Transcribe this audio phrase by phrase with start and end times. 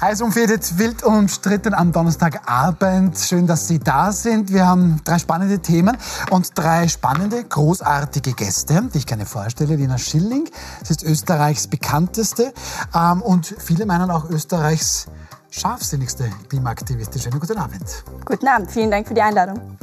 [0.00, 3.16] Heiß umfädet, wild umstritten am Donnerstagabend.
[3.16, 4.52] Schön, dass Sie da sind.
[4.52, 5.96] Wir haben drei spannende Themen
[6.30, 9.76] und drei spannende, großartige Gäste, die ich gerne vorstelle.
[9.76, 10.48] Lina Schilling,
[10.82, 12.52] sie ist Österreichs bekannteste
[12.94, 15.06] ähm, und viele meinen auch Österreichs
[15.50, 17.22] scharfsinnigste Klimaaktivistin.
[17.22, 18.04] Schönen guten Abend.
[18.24, 19.78] Guten Abend, vielen Dank für die Einladung.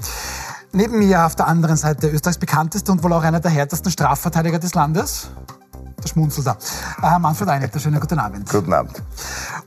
[0.73, 4.59] Neben mir auf der anderen Seite Österreichs bekannteste und wohl auch einer der härtesten Strafverteidiger
[4.59, 5.29] des Landes.
[6.01, 6.57] Der schmunzelt da.
[7.01, 8.49] Äh, Manfred Einetter, schönen guten Abend.
[8.49, 9.01] Guten Abend.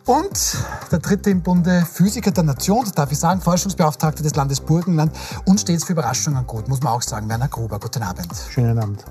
[0.05, 0.59] Und
[0.91, 5.12] der dritte im Bunde, Physiker der Nation, das darf ich sagen, Forschungsbeauftragter des Landes Burgenland
[5.45, 7.78] und stets für Überraschungen gut, muss man auch sagen, Werner Gruber.
[7.78, 8.28] Guten Abend.
[8.51, 9.05] Schönen Abend.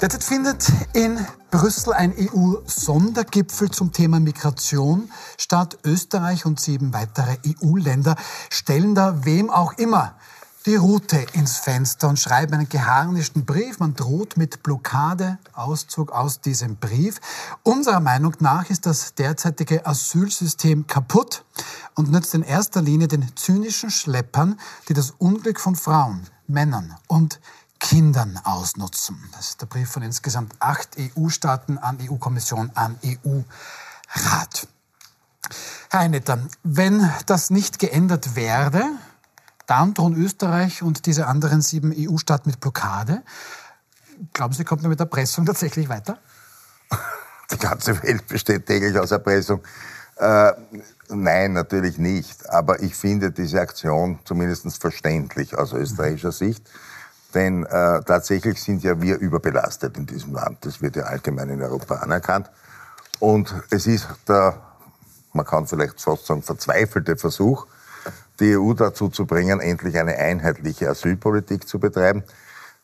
[0.00, 1.18] Derzeit findet in
[1.50, 5.76] Brüssel ein EU-Sondergipfel zum Thema Migration statt.
[5.84, 8.16] Österreich und sieben weitere EU-Länder
[8.48, 10.14] stellen da wem auch immer
[10.66, 13.78] die Route ins Fenster und schreiben einen geharnischten Brief.
[13.78, 17.20] Man droht mit Blockade, Auszug aus diesem Brief.
[17.62, 21.44] Unserer Meinung nach ist das derzeitige Asylsystem kaputt
[21.94, 27.40] und nützt in erster Linie den zynischen Schleppern, die das Unglück von Frauen, Männern und
[27.78, 29.18] Kindern ausnutzen.
[29.32, 34.68] Das ist der Brief von insgesamt acht EU-Staaten an EU-Kommission, an EU-Rat.
[35.88, 38.84] Herr Einetter, wenn das nicht geändert werde,
[39.70, 43.22] dann drohen Österreich und diese anderen sieben EU-Staaten mit Blockade.
[44.32, 46.18] Glauben Sie, kommt man mit Erpressung tatsächlich weiter?
[47.52, 49.60] Die ganze Welt besteht täglich aus Erpressung.
[50.16, 50.52] Äh,
[51.08, 52.50] nein, natürlich nicht.
[52.50, 56.68] Aber ich finde diese Aktion zumindest verständlich aus österreichischer Sicht.
[57.34, 60.64] Denn äh, tatsächlich sind ja wir überbelastet in diesem Land.
[60.66, 62.50] Das wird ja allgemein in Europa anerkannt.
[63.20, 64.60] Und es ist der,
[65.32, 67.66] man kann vielleicht fast sagen, verzweifelte Versuch,
[68.40, 72.24] die EU dazu zu bringen, endlich eine einheitliche Asylpolitik zu betreiben.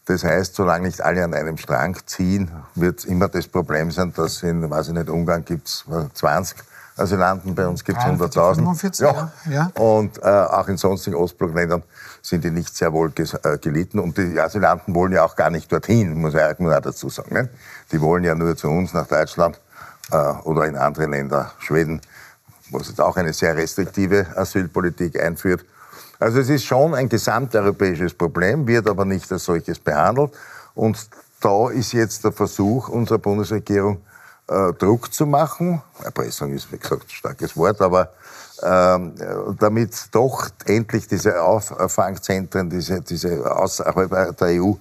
[0.05, 4.43] Das heißt, solange nicht alle an einem Strang ziehen, wird immer das Problem sein, dass
[4.43, 6.59] in, weiß ich nicht, Ungarn gibt's 20
[6.97, 9.03] Asylanten, bei uns gibt's 100.000.
[9.03, 9.33] Ja.
[9.51, 9.71] ja.
[9.75, 11.83] Und äh, auch in sonstigen Ostblockländern
[12.23, 13.99] sind die nicht sehr wohl äh, gelitten.
[13.99, 17.35] Und die Asylanten wollen ja auch gar nicht dorthin, muss ich auch dazu sagen.
[17.35, 17.49] Ne?
[17.93, 19.61] Die wollen ja nur zu uns nach Deutschland
[20.11, 22.01] äh, oder in andere Länder, Schweden,
[22.71, 25.65] wo es jetzt auch eine sehr restriktive Asylpolitik einführt.
[26.19, 30.33] Also es ist schon ein gesamteuropäisches Problem, wird aber nicht als solches behandelt.
[30.75, 31.09] Und
[31.41, 33.99] da ist jetzt der Versuch unserer Bundesregierung,
[34.49, 35.83] äh, Druck zu machen.
[36.03, 38.11] Erpressung ist, wie gesagt, ein starkes Wort, aber
[38.63, 39.13] ähm,
[39.59, 44.73] damit doch endlich diese Auffangzentren, diese, diese außerhalb der EU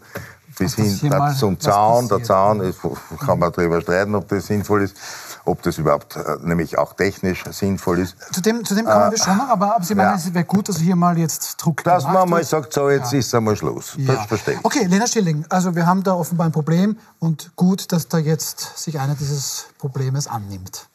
[0.57, 0.97] bis hin
[1.37, 2.79] zum Zaun, der Zaun, ist,
[3.25, 4.95] kann man darüber streiten, ob das sinnvoll ist,
[5.45, 8.15] ob das überhaupt äh, nämlich auch technisch sinnvoll ist.
[8.33, 10.15] Zu dem, zu dem kommen äh, wir schon noch, aber, aber Sie meinen, ja.
[10.15, 13.19] es wäre gut, dass hier mal jetzt Druck Dass man mal sagt, so jetzt ja.
[13.19, 13.93] ist einmal Schluss.
[13.97, 14.15] Ja.
[14.15, 14.65] Das verstehe ich.
[14.65, 18.77] Okay, Lena Schilling, also wir haben da offenbar ein Problem und gut, dass da jetzt
[18.77, 20.87] sich einer dieses Problems annimmt.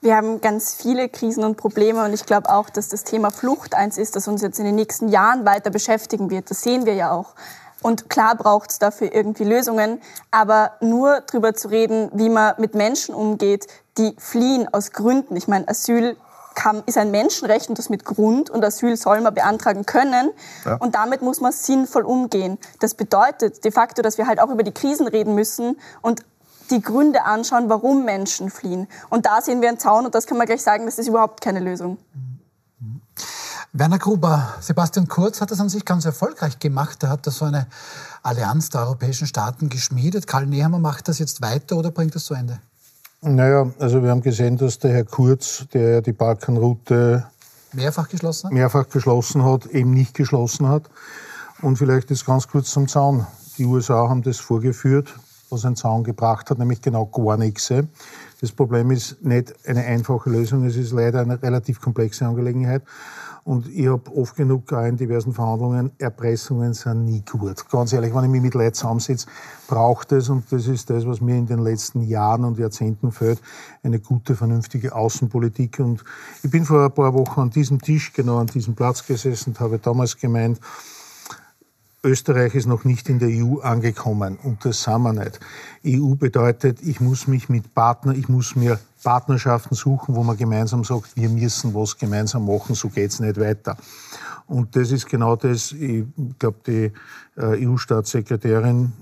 [0.00, 3.74] Wir haben ganz viele Krisen und Probleme und ich glaube auch, dass das Thema Flucht
[3.74, 6.50] eins ist, das uns jetzt in den nächsten Jahren weiter beschäftigen wird.
[6.50, 7.34] Das sehen wir ja auch.
[7.82, 10.00] Und klar braucht es dafür irgendwie Lösungen,
[10.30, 13.66] aber nur darüber zu reden, wie man mit Menschen umgeht,
[13.98, 15.36] die fliehen aus Gründen.
[15.36, 16.16] Ich meine, Asyl
[16.54, 20.30] kann, ist ein Menschenrecht und das mit Grund und Asyl soll man beantragen können.
[20.64, 20.76] Ja.
[20.76, 22.58] Und damit muss man sinnvoll umgehen.
[22.80, 26.24] Das bedeutet de facto, dass wir halt auch über die Krisen reden müssen und
[26.70, 28.88] die Gründe anschauen, warum Menschen fliehen.
[29.08, 31.40] Und da sehen wir einen Zaun und das kann man gleich sagen, das ist überhaupt
[31.40, 31.98] keine Lösung.
[33.74, 37.02] Werner Gruber, Sebastian Kurz hat das an sich ganz erfolgreich gemacht.
[37.02, 37.66] Er hat da so eine
[38.22, 40.26] Allianz der europäischen Staaten geschmiedet.
[40.26, 42.60] Karl Nehammer macht das jetzt weiter oder bringt das zu Ende?
[43.20, 47.26] Naja, also wir haben gesehen, dass der Herr Kurz, der die Balkanroute
[47.74, 50.84] mehrfach geschlossen hat, mehrfach geschlossen hat eben nicht geschlossen hat.
[51.60, 53.26] Und vielleicht ist ganz kurz zum Zaun.
[53.58, 55.14] Die USA haben das vorgeführt,
[55.50, 57.70] was ein Zaun gebracht hat, nämlich genau gar nichts.
[58.40, 62.82] Das Problem ist nicht eine einfache Lösung, es ist leider eine relativ komplexe Angelegenheit.
[63.48, 67.66] Und ich habe oft genug auch in diversen Verhandlungen, Erpressungen sind nie gut.
[67.70, 69.26] Ganz ehrlich, wenn ich mich mit Leuten zusammensitze,
[69.66, 73.40] braucht es, und das ist das, was mir in den letzten Jahren und Jahrzehnten fehlt,
[73.82, 75.78] eine gute, vernünftige Außenpolitik.
[75.78, 76.04] Und
[76.42, 79.60] ich bin vor ein paar Wochen an diesem Tisch, genau an diesem Platz gesessen und
[79.60, 80.60] habe damals gemeint,
[82.04, 85.40] Österreich ist noch nicht in der EU angekommen und das sagen wir nicht.
[85.86, 90.84] EU bedeutet, ich muss mich mit Partnern, ich muss mir Partnerschaften suchen, wo man gemeinsam
[90.84, 93.76] sagt, wir müssen was gemeinsam machen, so geht's nicht weiter.
[94.46, 96.06] Und das ist genau das, ich
[96.38, 96.92] glaube, die
[97.36, 98.92] äh, EU-Staatssekretärin,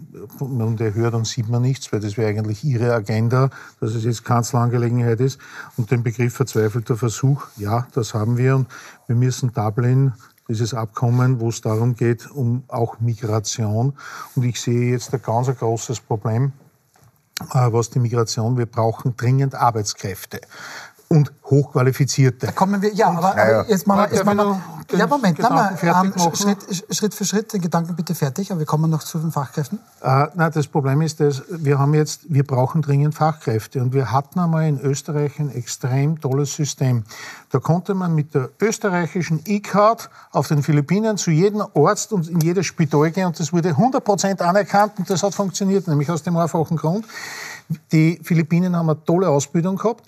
[0.40, 4.04] wenn der hört, dann sieht man nichts, weil das wäre eigentlich ihre Agenda, dass es
[4.04, 5.38] jetzt Kanzlerangelegenheit ist.
[5.76, 8.56] Und den Begriff verzweifelter Versuch, ja, das haben wir.
[8.56, 8.66] Und
[9.06, 10.12] wir müssen Dublin
[10.48, 13.92] dieses Abkommen, wo es darum geht, um auch Migration.
[14.34, 16.52] Und ich sehe jetzt ein ganz großes Problem,
[17.72, 20.40] was die Migration, wir brauchen dringend Arbeitskräfte.
[21.08, 22.46] Und Hochqualifizierte.
[22.46, 23.60] Da kommen wir, ja, aber, Ja, ja.
[23.60, 24.60] aber jetzt machen wir, jetzt machen wir, noch
[24.92, 26.34] ja, Moment, den nein, fertig ähm?
[26.34, 29.80] Schritt, Schritt für Schritt, den Gedanken bitte fertig, aber wir kommen noch zu den Fachkräften.
[30.00, 34.12] Äh, nein, das Problem ist, dass wir haben jetzt, wir brauchen dringend Fachkräfte und wir
[34.12, 37.04] hatten einmal in Österreich ein extrem tolles System.
[37.50, 42.40] Da konnte man mit der österreichischen E-Card auf den Philippinen zu jedem Arzt und in
[42.40, 46.36] jedes Spital gehen und das wurde 100% anerkannt und das hat funktioniert, nämlich aus dem
[46.36, 47.06] einfachen Grund.
[47.90, 50.04] Die Philippinen haben eine tolle Ausbildung gehabt.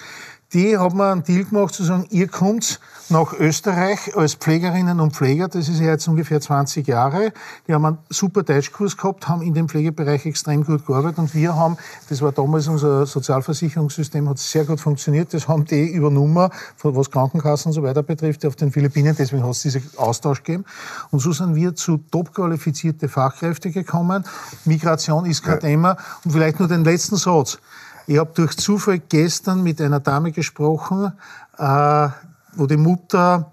[0.54, 2.80] Die haben wir einen Deal gemacht, zu sagen, ihr kommt
[3.10, 7.34] nach Österreich als Pflegerinnen und Pfleger, das ist ja jetzt ungefähr 20 Jahre.
[7.66, 11.54] Die haben einen super Deutschkurs gehabt, haben in dem Pflegebereich extrem gut gearbeitet und wir
[11.54, 11.76] haben,
[12.08, 16.48] das war damals unser Sozialversicherungssystem, hat sehr gut funktioniert, das haben die übernommen,
[16.82, 20.64] was Krankenkassen und so weiter betrifft, auf den Philippinen, deswegen hat es diesen Austausch gegeben.
[21.10, 24.24] Und so sind wir zu top qualifizierte Fachkräfte gekommen.
[24.64, 25.98] Migration ist kein Thema.
[26.24, 27.58] Und vielleicht nur den letzten Satz.
[28.08, 31.12] Ich habe durch Zufall gestern mit einer Dame gesprochen,
[31.58, 32.08] äh,
[32.56, 33.52] wo die Mutter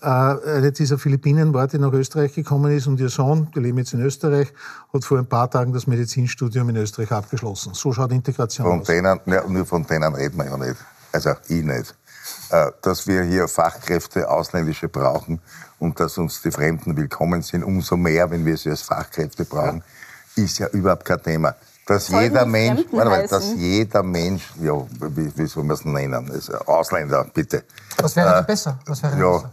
[0.00, 3.78] äh, eine dieser Philippinen war, die nach Österreich gekommen ist und ihr Sohn, die leben
[3.78, 4.52] jetzt in Österreich,
[4.92, 7.74] hat vor ein paar Tagen das Medizinstudium in Österreich abgeschlossen.
[7.74, 8.88] So schaut Integration Von aus.
[8.88, 10.84] denen, ja, nur von denen reden wir ja nicht.
[11.12, 11.94] Also ich nicht.
[12.50, 15.40] Äh, Dass wir hier Fachkräfte, ausländische brauchen
[15.78, 19.84] und dass uns die Fremden willkommen sind, umso mehr, wenn wir sie als Fachkräfte brauchen,
[20.34, 21.54] ist ja überhaupt kein Thema.
[21.86, 26.30] Dass jeder Mensch, warte mal, dass jeder Mensch, ja, wie, wie soll man es nennen?
[26.66, 27.64] Ausländer, bitte.
[28.00, 28.78] Was wäre denn besser?
[28.86, 29.50] Was wäre Ja, besser?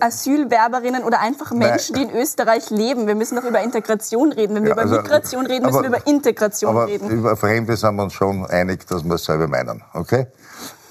[0.00, 3.06] Asylwerberinnen oder einfach Menschen, die in Österreich leben.
[3.08, 4.54] Wir müssen doch über Integration reden.
[4.54, 7.10] Wenn wir Ja, über also, Migration reden, müssen aber- wir über Integration aber reden.
[7.10, 9.82] über Fremde sind wir uns schon einig, dass wir es selber meinen.
[9.94, 10.26] Okay?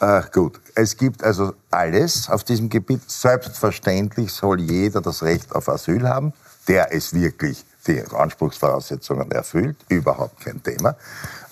[0.01, 0.59] Äh, gut.
[0.75, 3.01] Es gibt also alles auf diesem Gebiet.
[3.09, 6.33] Selbstverständlich soll jeder das Recht auf Asyl haben,
[6.67, 9.77] der es wirklich die Anspruchsvoraussetzungen erfüllt.
[9.89, 10.95] Überhaupt kein Thema.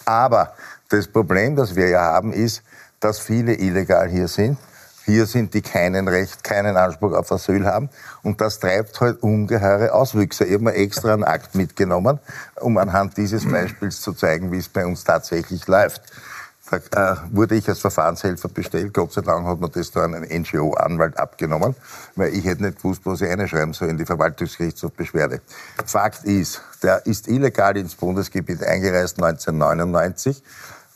[0.05, 0.53] Aber
[0.89, 2.61] das Problem, das wir ja haben, ist,
[2.99, 4.57] dass viele illegal hier sind.
[5.05, 7.89] Hier sind die keinen Recht, keinen Anspruch auf Asyl haben.
[8.23, 10.45] Und das treibt halt ungeheure Auswüchse.
[10.45, 12.19] Ich habe mir extra einen Akt mitgenommen,
[12.59, 16.01] um anhand dieses Beispiels zu zeigen, wie es bei uns tatsächlich läuft.
[16.71, 18.91] Äh, wurde ich als Verfahrenshelfer bestellt.
[18.91, 21.75] Gott sei Dank hat mir das da ein NGO-Anwalt abgenommen,
[22.15, 25.41] weil ich hätte nicht gewusst, was ich einschreiben soll in die Verwaltungsgerichtshofbeschwerde.
[25.85, 30.41] Fakt ist, der ist illegal ins Bundesgebiet eingereist 1999.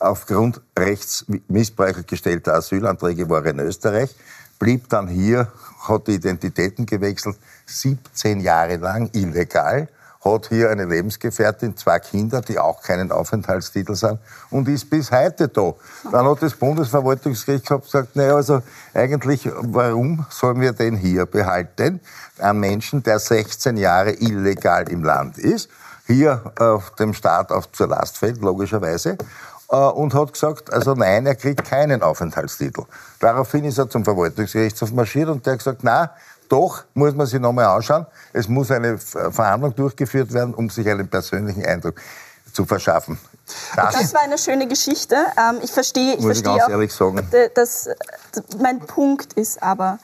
[0.00, 4.12] Aufgrund rechtsmissbräuchlich gestellter Asylanträge war er in Österreich,
[4.58, 5.52] blieb dann hier,
[5.86, 7.36] hat die Identitäten gewechselt,
[7.66, 9.88] 17 Jahre lang illegal
[10.20, 14.18] hat hier eine Lebensgefährtin, zwei Kinder, die auch keinen Aufenthaltstitel sind
[14.50, 15.74] und ist bis heute da.
[16.12, 18.62] Dann hat das Bundesverwaltungsgericht gesagt, naja, also
[18.92, 22.00] eigentlich, warum sollen wir den hier behalten?
[22.38, 25.70] Einen Menschen, der 16 Jahre illegal im Land ist,
[26.06, 29.16] hier auf dem Staat auf zur Last fällt, logischerweise,
[29.70, 32.84] äh, und hat gesagt, also nein, er kriegt keinen Aufenthaltstitel.
[33.20, 36.10] Daraufhin ist er zum Verwaltungsgerichtshof marschiert und der hat gesagt, na,
[36.50, 38.06] doch muss man sich nochmal anschauen.
[38.34, 41.94] Es muss eine Ver- Verhandlung durchgeführt werden, um sich einen persönlichen Eindruck
[42.52, 43.18] zu verschaffen.
[43.74, 45.16] Das, Das war eine schöne Geschichte.
[45.38, 47.26] Ähm, ich verstehe, ich Muss ich verstehe ganz auch, ehrlich sagen.
[47.54, 47.88] dass,
[48.58, 49.98] mein Punkt ist aber,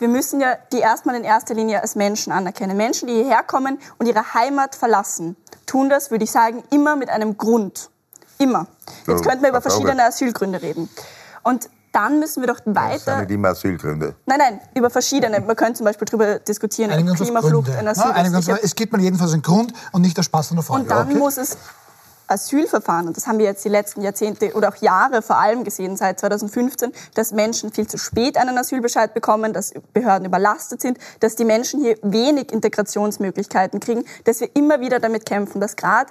[0.00, 2.76] wir müssen ja die erstmal in erster Linie als Menschen anerkennen.
[2.76, 5.36] Menschen, die hierher kommen und ihre Heimat verlassen,
[5.66, 7.90] tun das, würde ich sagen, immer mit einem Grund.
[8.38, 8.66] Immer.
[9.06, 10.90] Jetzt Ja, könnten wir über verschiedene Asylgründe reden.
[11.44, 13.20] Und dann müssen wir doch das sind weiter.
[13.20, 14.14] nicht immer Asylgründe.
[14.26, 15.40] Nein, nein, über verschiedene.
[15.40, 18.04] Man könnte zum Beispiel darüber diskutieren, auf Klimaflucht, ein Asyl.
[18.54, 20.82] hab- es gibt mal jedenfalls einen Grund und nicht der Spaß an der Freude.
[20.82, 21.16] und dann Okay.
[21.18, 21.56] muss es
[22.26, 25.94] Asylverfahren, und das haben wir jetzt die letzten Jahrzehnte oder auch Jahre vor allem gesehen,
[25.98, 31.36] seit 2015, dass Menschen viel zu spät einen Asylbescheid bekommen, dass Behörden überlastet sind, dass
[31.36, 36.10] die Menschen hier wenig Integrationsmöglichkeiten kriegen, dass wir immer wieder damit kämpfen, dass gerade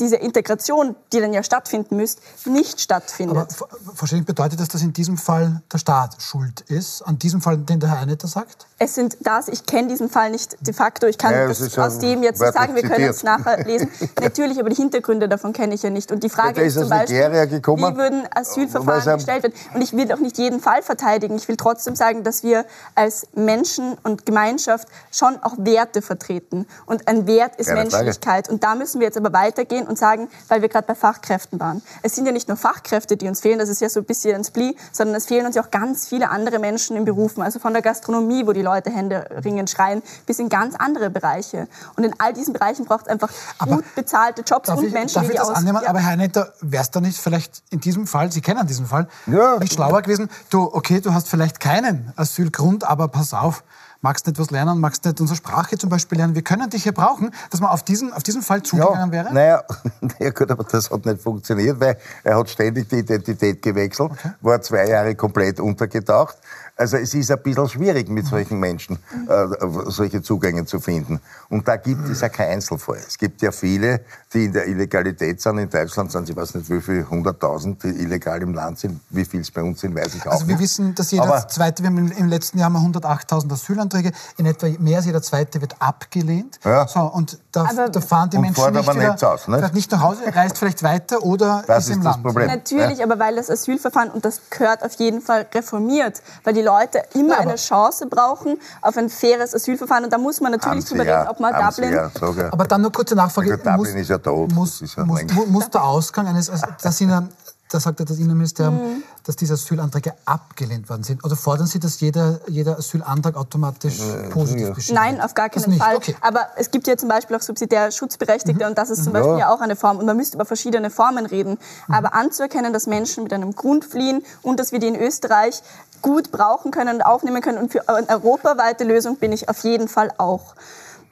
[0.00, 3.36] diese Integration, die dann ja stattfinden müsste, nicht stattfindet.
[3.36, 7.40] Aber ver- verständlich bedeutet das, dass in diesem Fall der Staat schuld ist, an diesem
[7.40, 8.66] Fall, den der Herr Einetter sagt?
[8.82, 11.98] Es sind das, ich kenne diesen Fall nicht de facto, ich kann Ja, das aus
[11.98, 13.90] dem jetzt nicht sagen, wir können es nachher lesen.
[14.20, 16.10] Natürlich, aber die Hintergründe davon kenne ich ja nicht.
[16.10, 17.94] Und die Frage ist ist zum Beispiel, gekommen?
[17.94, 19.54] wie würden Asylverfahren gestellt werden?
[19.74, 21.36] Und ich will auch nicht jeden Fall verteidigen.
[21.36, 26.66] Ich will trotzdem sagen, dass wir als Menschen und Gemeinschaft schon auch Werte vertreten.
[26.86, 28.04] Und ein Wert ist Keine Frage.
[28.04, 28.48] Menschlichkeit.
[28.48, 31.82] Und da müssen wir jetzt aber weitergehen und sagen, weil wir gerade bei Fachkräften waren.
[32.02, 34.36] Es sind ja nicht nur Fachkräfte, die uns fehlen, das ist ja so ein bisschen
[34.36, 37.42] ein Splee, sondern es fehlen uns ja auch ganz viele andere Menschen in Berufen.
[37.42, 41.68] Also von der Gastronomie, wo die Leute händeringend schreien, bis in ganz andere Bereiche.
[41.96, 44.92] Und in all diesen Bereichen braucht es einfach Aber gut bezahlte Jobs Darf und ich,
[44.92, 45.56] Menschen, darf die ich die das aus...
[45.56, 45.80] annehmen?
[45.82, 45.90] Ja.
[45.90, 49.08] Aber Herr Netter, wäre es da nicht vielleicht in diesem Fall, Sie kennen diesen Fall,
[49.26, 49.58] Ja.
[49.58, 50.30] nicht schlauer gewesen?
[50.50, 53.62] Du, okay, du hast vielleicht keinen Asylgrund, aber pass auf,
[54.02, 56.70] magst du nicht was lernen, magst du nicht unsere Sprache zum Beispiel lernen, wir können
[56.70, 59.32] dich hier brauchen, dass man auf diesen, auf diesen Fall zugegangen wäre?
[59.32, 59.62] Naja,
[60.00, 64.32] naja, gut, aber das hat nicht funktioniert, weil er hat ständig die Identität gewechselt, okay.
[64.40, 66.36] war zwei Jahre komplett untergetaucht.
[66.80, 69.46] Also es ist ein bisschen schwierig, mit solchen Menschen äh,
[69.88, 71.20] solche Zugänge zu finden.
[71.50, 73.00] Und da gibt es ja kein Einzelfall.
[73.06, 74.00] Es gibt ja viele,
[74.32, 75.58] die in der Illegalität sind.
[75.58, 78.98] In Deutschland sind, ich weiß nicht, wie viele hunderttausend, die illegal im Land sind.
[79.10, 80.62] Wie viel es bei uns sind, weiß ich auch also wir nicht.
[80.62, 84.66] wissen, dass jeder Aber zweite, wir haben im letzten Jahr mal 108.000 Asylanträge, in etwa
[84.78, 86.60] mehr als jeder zweite wird abgelehnt.
[86.64, 86.88] Ja.
[86.88, 89.74] So, und da, da fahren die Menschen nicht, wieder, aus, nicht?
[89.74, 92.24] nicht nach Hause, reist vielleicht weiter oder das ist, ist im das Land.
[92.24, 92.46] Problem.
[92.46, 93.04] Natürlich, ja?
[93.04, 96.69] aber weil das Asylverfahren, und das gehört auf jeden Fall reformiert, weil die Leute
[97.14, 100.04] immer ja, eine Chance brauchen auf ein faires Asylverfahren.
[100.04, 101.92] Und da muss man natürlich drüber reden, ob man Dublin...
[101.92, 102.10] Ja,
[102.50, 103.56] aber dann nur kurze Nachfrage.
[103.56, 104.52] Dublin muss, ist ja tot.
[104.52, 106.50] Muss, ja muss, muss, der Ausgang eines...
[106.82, 107.22] Das sind ja
[107.70, 109.02] da sagt das Innenministerium, mhm.
[109.24, 111.24] dass diese Asylanträge abgelehnt worden sind.
[111.24, 114.74] Oder fordern Sie, dass jeder, jeder Asylantrag automatisch äh, positiv ja.
[114.74, 115.96] beschieden Nein, auf gar keinen Fall.
[115.96, 116.16] Okay.
[116.20, 118.70] Aber es gibt ja zum Beispiel auch subsidiär Schutzberechtigte mhm.
[118.70, 119.98] und das ist zum Beispiel ja auch eine Form.
[119.98, 121.58] Und man müsste über verschiedene Formen reden.
[121.86, 121.94] Mhm.
[121.94, 125.62] Aber anzuerkennen, dass Menschen mit einem Grund fliehen und dass wir die in Österreich
[126.02, 129.86] gut brauchen können und aufnehmen können und für eine europaweite Lösung bin ich auf jeden
[129.86, 130.54] Fall auch.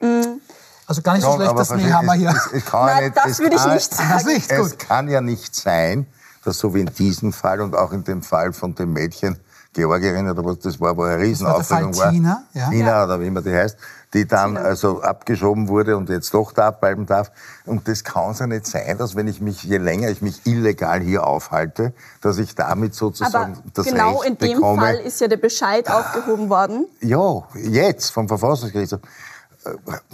[0.01, 0.41] Mhm.
[0.89, 2.31] Also gar nicht so schlecht, dass Nehammer hier.
[2.31, 4.11] Es, es kann Nein, nicht, das würde ich nicht sagen.
[4.11, 4.67] Das nicht, gut.
[4.67, 6.07] Es kann ja nicht sein,
[6.49, 9.39] dass so wie in diesem Fall und auch in dem Fall von dem Mädchen,
[9.75, 12.11] Georgierin oder was das war, wo eine Riesenaufregung war.
[12.11, 12.71] Tina, ja.
[12.71, 13.77] Tina oder wie immer die heißt,
[14.15, 14.63] die dann Tina.
[14.63, 17.31] also abgeschoben wurde und jetzt doch da abbleiben darf.
[17.67, 20.47] Und das kann es ja nicht sein, dass wenn ich mich, je länger ich mich
[20.47, 25.21] illegal hier aufhalte, dass ich damit sozusagen Aber das genau Recht in dem Fall ist
[25.21, 26.87] ja der Bescheid aufgehoben worden.
[27.03, 29.01] Ja, jetzt vom Verfassungsgerichtshof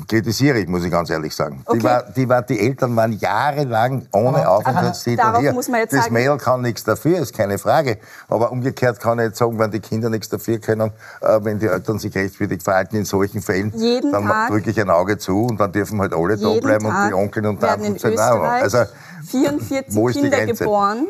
[0.09, 1.63] kritisiere ich, muss ich ganz ehrlich sagen.
[1.65, 1.79] Okay.
[1.79, 5.53] Die, war, die, war, die Eltern waren jahrelang ohne Aufenthaltstitel hier.
[5.53, 7.99] Muss man jetzt das sagen, Mädel kann nichts dafür, ist keine Frage.
[8.29, 11.67] Aber umgekehrt kann ich jetzt sagen, wenn die Kinder nichts dafür können, äh, wenn die
[11.67, 15.59] Eltern sich rechtswidrig verhalten in solchen Fällen, jeden dann drücke ich ein Auge zu und
[15.59, 18.43] dann dürfen halt alle da bleiben und die Onkel und Tanten sind auch.
[18.43, 18.85] Also,
[19.27, 21.07] 44 Kinder geboren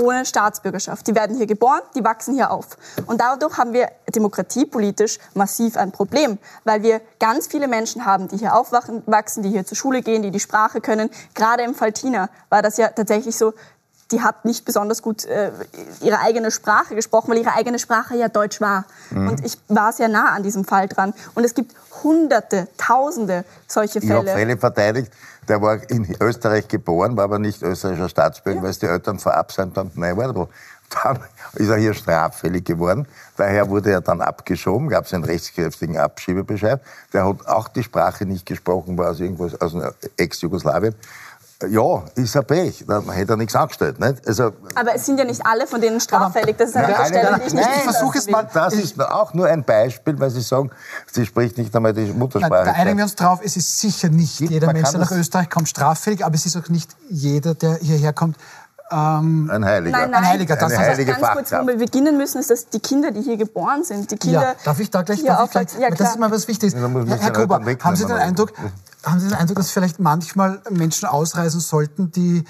[0.00, 1.06] ohne Staatsbürgerschaft.
[1.06, 2.76] Die werden hier geboren, die wachsen hier auf.
[3.06, 8.38] Und dadurch haben wir demokratiepolitisch massiv ein Problem, weil wir ganz viele Menschen haben, die
[8.38, 11.10] hier aufwachsen, die hier zur Schule gehen, die die Sprache können.
[11.34, 13.52] Gerade im Fall Tina war das ja tatsächlich so,
[14.12, 15.52] die hat nicht besonders gut äh,
[16.00, 18.84] ihre eigene Sprache gesprochen, weil ihre eigene Sprache ja Deutsch war.
[19.10, 19.28] Mhm.
[19.28, 21.14] Und ich war sehr nah an diesem Fall dran.
[21.34, 24.12] Und es gibt Hunderte, Tausende solche Fälle.
[24.12, 25.12] Ich habe Fälle verteidigt,
[25.48, 28.62] der war in Österreich geboren, war aber nicht österreichischer Staatsbürger, ja.
[28.62, 29.90] weil es die Eltern verabsäumt haben.
[29.94, 30.48] Nein, warte
[31.04, 31.20] Dann
[31.54, 33.06] ist er hier straffällig geworden.
[33.36, 36.80] Daher wurde er dann abgeschoben, gab es einen rechtskräftigen Abschiebebescheid.
[37.12, 39.76] Der hat auch die Sprache nicht gesprochen, war aus irgendwo aus
[40.16, 40.94] Ex-Jugoslawien.
[41.68, 42.84] Ja, ist ein Pech.
[42.86, 44.00] Da hätte er nichts angestellt.
[44.00, 44.26] Nicht?
[44.26, 46.56] Also, aber es sind ja nicht alle von denen straffällig.
[46.56, 48.48] Das ist eine Unterstellung, die ich nicht Nein, versuche es mal.
[48.52, 50.70] Das ist auch nur ein Beispiel, weil Sie sagen,
[51.12, 52.64] sie spricht nicht einmal die Muttersprache.
[52.64, 55.10] Nein, da einigen wir uns drauf, es ist sicher nicht Gibt, jeder Mensch, der nach
[55.10, 58.36] Österreich kommt, straffällig, aber es ist auch nicht jeder, der hierher kommt,
[58.90, 59.98] ähm, ein Heiliger.
[59.98, 60.56] Nein, nein, ein Heiliger.
[60.56, 63.36] Das eine heilige ganz kurz, wo wir beginnen müssen, ist, dass die Kinder, die hier
[63.36, 64.42] geboren sind, die Kinder.
[64.42, 65.22] Ja, darf ich da gleich?
[65.22, 66.74] Darf ich gleich ja, das ist mal was Wichtiges.
[66.74, 68.52] Ja, Herr, Gruber, haben Sie den Eindruck,
[69.04, 72.44] haben Sie den Eindruck, dass vielleicht manchmal Menschen ausreisen sollten, die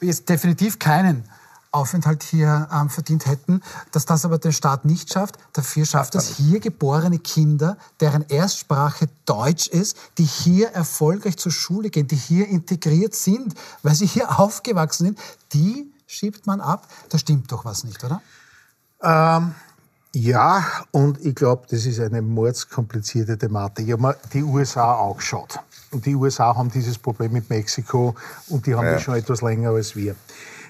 [0.00, 1.28] jetzt definitiv keinen
[1.74, 5.38] Aufenthalt hier ähm, verdient hätten, dass das aber der Staat nicht schafft.
[5.52, 11.90] Dafür schafft es hier geborene Kinder, deren Erstsprache Deutsch ist, die hier erfolgreich zur Schule
[11.90, 15.18] gehen, die hier integriert sind, weil sie hier aufgewachsen sind,
[15.52, 16.86] die schiebt man ab.
[17.08, 18.22] Da stimmt doch was nicht, oder?
[19.02, 19.54] Ähm,
[20.14, 23.86] ja, und ich glaube, das ist eine mordskomplizierte Thematik.
[23.88, 25.58] Ich habe mir die USA auch geschaut.
[25.94, 28.16] Und die USA haben dieses Problem mit Mexiko
[28.48, 28.94] und die haben ja.
[28.94, 30.16] das schon etwas länger als wir.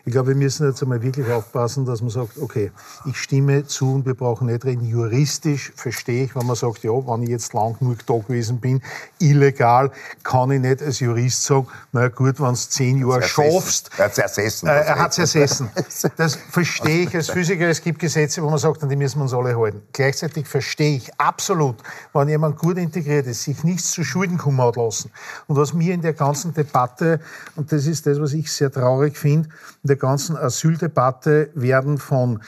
[0.06, 2.70] Ich glaube, wir müssen jetzt einmal wirklich aufpassen, dass man sagt, okay,
[3.06, 4.84] ich stimme zu und wir brauchen nicht reden.
[4.84, 8.82] Juristisch verstehe ich, wenn man sagt, ja, wenn ich jetzt lang genug da gewesen bin,
[9.18, 9.90] illegal,
[10.22, 13.92] kann ich nicht als Jurist sagen, na gut, wenn du zehn Jahre schaffst.
[13.96, 14.68] Er hat es ersessen.
[14.68, 15.70] Äh, er hat es ersessen.
[16.16, 17.68] Das verstehe ich als Physiker.
[17.68, 19.80] Es gibt Gesetze, wo man sagt, an die müssen wir uns alle halten.
[19.92, 21.76] Gleichzeitig verstehe ich absolut,
[22.12, 25.10] wenn jemand gut integriert ist, sich nichts zu Schulden kommen hat lassen.
[25.46, 27.20] Und was mir in der ganzen Debatte,
[27.56, 29.48] und das ist das, was ich sehr traurig finde,
[29.82, 32.42] der ganzen Asyldebatte werden von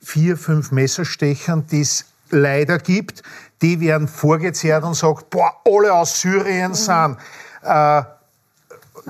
[0.00, 3.22] vier, fünf Messerstechern, die es leider gibt,
[3.62, 7.16] die werden vorgezehrt und sagt, boah, alle aus Syrien sind
[7.62, 8.02] äh,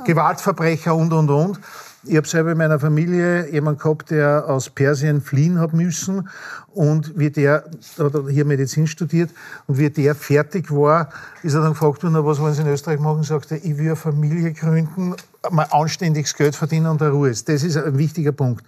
[0.05, 1.61] Gewaltverbrecher und, und, und.
[2.05, 6.31] Ich habe selber in meiner Familie jemanden gehabt, der aus Persien fliehen hat müssen
[6.73, 7.65] und wie der,
[7.99, 9.31] hat hier Medizin studiert
[9.67, 11.11] und wie der fertig war,
[11.43, 13.23] ist er dann gefragt worden, was wollen Sie in Österreich machen?
[13.23, 15.15] Sagte ich will eine Familie gründen,
[15.51, 17.47] mal anständiges Geld verdienen und der Ruhe ist.
[17.51, 18.65] Das ist ein wichtiger Punkt.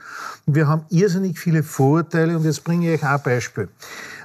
[0.47, 3.69] Und wir haben irrsinnig viele Vorurteile und jetzt bringe ich euch ein Beispiel.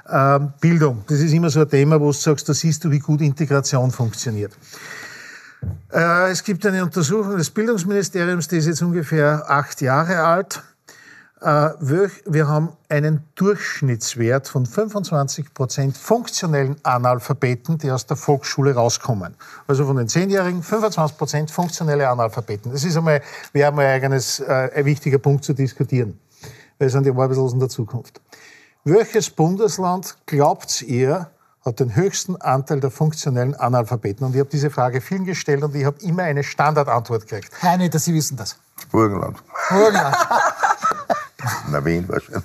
[0.10, 3.00] Ähm, Bildung, das ist immer so ein Thema, wo du sagst, da siehst du, wie
[3.00, 4.52] gut Integration funktioniert.
[5.92, 10.62] Äh, es gibt eine Untersuchung des Bildungsministeriums, die ist jetzt ungefähr acht Jahre alt.
[11.42, 11.70] Äh,
[12.26, 19.36] wir haben einen Durchschnittswert von 25 Prozent funktionellen Analphabeten, die aus der Volksschule rauskommen.
[19.68, 22.72] Also von den Zehnjährigen 25 Prozent funktionelle Analphabeten.
[22.72, 23.22] Das ist einmal,
[23.54, 26.20] wäre einmal eigenes, äh, ein wichtiger Punkt zu diskutieren.
[26.80, 28.20] Weil es sind die Arbeitslosen der Zukunft.
[28.84, 31.30] Welches Bundesland glaubt ihr,
[31.68, 34.26] hat den höchsten Anteil der funktionellen Analphabeten?
[34.26, 37.52] Und ich habe diese Frage vielen gestellt und ich habe immer eine Standardantwort gekriegt.
[37.60, 38.58] Herr Netter, Sie wissen das.
[38.92, 39.38] Burgenland.
[39.70, 40.16] Burgenland.
[41.72, 42.44] Na, Wien wahrscheinlich.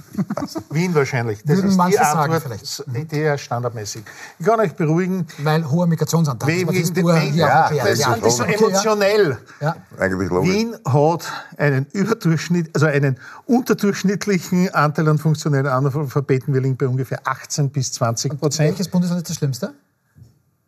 [0.70, 1.42] Wien wahrscheinlich.
[1.44, 3.12] Das Würden ist manche die sagen Antwort, vielleicht.
[3.12, 4.04] die ist standardmäßig.
[4.38, 6.48] Ich kann euch beruhigen, Weil hoher Migrationsanteil.
[6.48, 9.38] Wegen ist nur hier ja, das ist so emotionell.
[9.60, 9.76] Ja.
[9.98, 10.52] Eigentlich logisch.
[10.52, 16.52] Wien hat einen Überdurchschnitt, also einen unterdurchschnittlichen Anteil an funktionellen Analphabeten.
[16.52, 18.70] Wir liegen bei ungefähr 18 bis 20 Prozent.
[18.70, 19.72] Welches Bundesland ist das Schlimmste?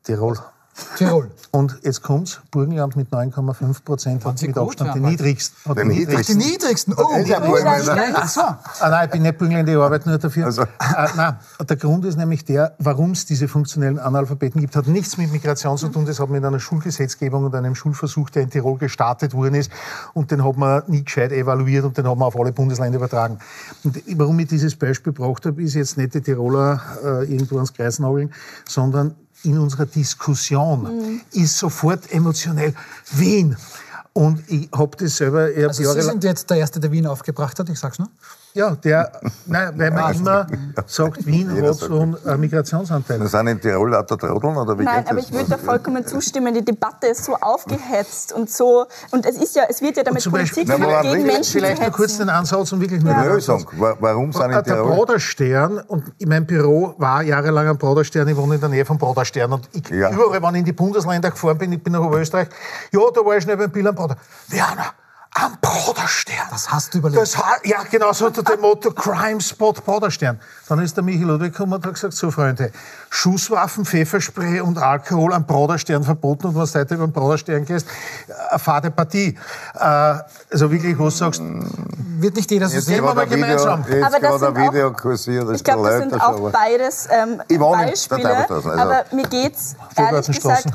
[0.03, 0.39] Tirol.
[0.97, 1.31] Tirol.
[1.53, 5.11] Und jetzt kommt's, Burgenland mit 9,5 Prozent hat Sie mit Abstand ja, Mann.
[5.13, 5.71] niedrigsten.
[5.71, 6.39] Hat Den den niedrigsten.
[6.39, 6.95] Die niedrigsten.
[6.97, 8.29] Oh, ist ja die Burgenland.
[8.29, 8.41] so.
[8.41, 10.47] Ah, nein, ich bin nicht Burgenländer, ich arbeite nur dafür.
[10.47, 10.63] Also.
[10.63, 10.67] Äh,
[11.17, 11.37] nein,
[11.69, 15.79] der Grund ist nämlich der, warum es diese funktionellen Analphabeten gibt, hat nichts mit Migration
[15.79, 16.07] zu tun.
[16.07, 19.71] Das hat mit einer Schulgesetzgebung und einem Schulversuch, der in Tirol gestartet worden ist.
[20.13, 23.39] Und den hat man nie gescheit evaluiert und den hat man auf alle Bundesländer übertragen.
[23.85, 27.73] Und warum ich dieses Beispiel gebracht habe, ist jetzt nicht die Tiroler äh, irgendwo ans
[27.73, 28.33] Kreis nageln,
[28.69, 32.75] sondern in unserer Diskussion ist sofort emotionell
[33.13, 33.57] Wien.
[34.13, 37.07] Und ich habe das selber, ich hab Also Sie sind jetzt der Erste, der Wien
[37.07, 38.09] aufgebracht hat, ich sag's nur.
[38.55, 39.11] Ja, der,
[39.47, 40.47] nein, weil man immer
[40.87, 43.19] sagt, Wien Jeder hat so einen äh, Migrationsanteil.
[43.19, 45.27] Das sind in Tirol lauter Trodeln, oder wie Nein, geht aber das?
[45.29, 46.55] ich würde da vollkommen zustimmen.
[46.55, 50.25] Die Debatte ist so aufgehetzt und so und es ist ja, es wird ja damit
[50.31, 51.27] Politik Na, gemacht, woran gegen?
[51.27, 53.67] Menschen Vielleicht nur kurz den Ansatz und wirklich nur Die den Lösung.
[53.73, 54.93] Wa- Warum sind in Der Tirol...
[54.95, 59.53] Broderstern, und mein Büro war jahrelang am Broderstern, ich wohne in der Nähe vom Broderstern.
[59.53, 60.11] Und ich, Ja.
[60.13, 62.49] überall, wenn ich in die Bundesländer gefahren bin, ich bin nach Oberösterreich,
[62.93, 64.17] ja, da war ich schnell beim Bill am Broder.
[64.49, 64.93] Werner,
[65.35, 66.47] am Broderstern.
[66.51, 67.21] Das hast du überlebt.
[67.21, 70.41] Das, ja, genau so unter dem Motto Crime Spot Broderstern.
[70.69, 72.73] Dann ist der Michi Ludwig gekommen und hat gesagt, so Freunde,
[73.11, 77.87] Schusswaffen, Pfefferspray und Alkohol am Broderstern verboten und wenn du heute über den Broderstern gehst,
[78.51, 79.37] eine fade Partie.
[79.75, 79.79] Äh,
[80.51, 81.43] also wirklich, wo du sagst,
[82.17, 83.05] Wird nicht jeder so Jetzt sehen.
[83.05, 83.85] mal ein Video, gemeinsam.
[83.89, 87.09] jetzt Aber das sind auch- Video kursiert, das Ich glaube, das ist sind auch beides
[87.11, 88.49] ähm, Beispiele.
[88.49, 90.67] Also- aber mir geht's ehrlich gesagt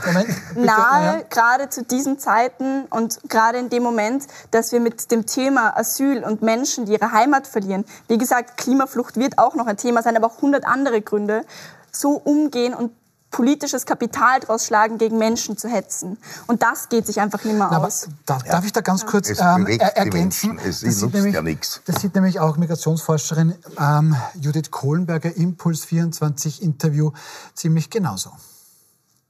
[0.56, 0.66] nahe,
[1.06, 1.20] ja.
[1.30, 6.24] gerade zu diesen Zeiten und gerade in dem Moment, dass wir mit dem Thema Asyl
[6.24, 10.16] und Menschen, die ihre Heimat verlieren, wie gesagt, Klimaflucht wird auch noch ein Thema sein,
[10.16, 11.44] aber auch hundert andere Gründe,
[11.92, 12.92] so umgehen und
[13.32, 16.18] politisches Kapital draus schlagen, gegen Menschen zu hetzen.
[16.48, 18.08] Und das geht sich einfach nicht mehr Na, aus.
[18.26, 20.56] da, darf ich da ganz kurz Es ähm, bewegt er- die ergänzen?
[20.56, 20.68] Menschen.
[20.70, 21.82] Es Das sieht nämlich- ja nichts.
[21.86, 27.12] Das sieht nämlich auch Migrationsforscherin ähm, Judith Kohlenberger im Puls 24 Interview
[27.54, 28.32] ziemlich genauso.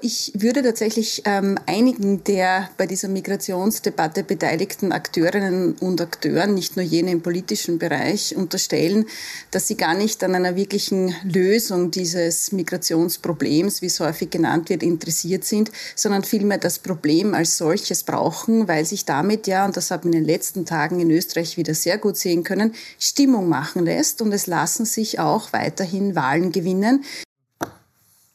[0.02, 6.86] Ich würde tatsächlich ähm, einigen der bei dieser Migrationsdebatte beteiligten Akteurinnen und Akteuren, nicht nur
[6.86, 9.08] jene im politischen Bereich, unterstellen,
[9.52, 14.84] dass sie gar nicht an einer wirklichen Lösung dieses Migrationsproblems, wie es häufig genannt wird,
[14.84, 19.92] interessiert sind, sondern vielmehr das Problem als solches brauchen, weil sich damit ja, und das
[19.92, 23.84] haben wir in den letzten Tagen in Österreich wieder sehr gut sehen können, Stimmung machen
[23.84, 27.04] lässt und es lassen sich auch weiterhin Wahlen gewinnen.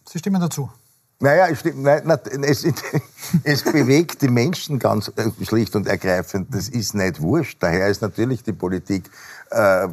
[0.06, 0.68] Sie stimmen dazu.
[1.20, 2.64] Naja, es, es,
[3.44, 6.54] es bewegt die Menschen ganz äh, schlicht und ergreifend.
[6.54, 7.62] Das ist nicht wurscht.
[7.62, 9.10] Daher ist natürlich die Politik
[9.50, 9.88] äh,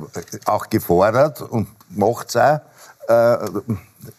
[0.46, 2.62] auch gefordert und macht's auch
[3.08, 3.38] äh,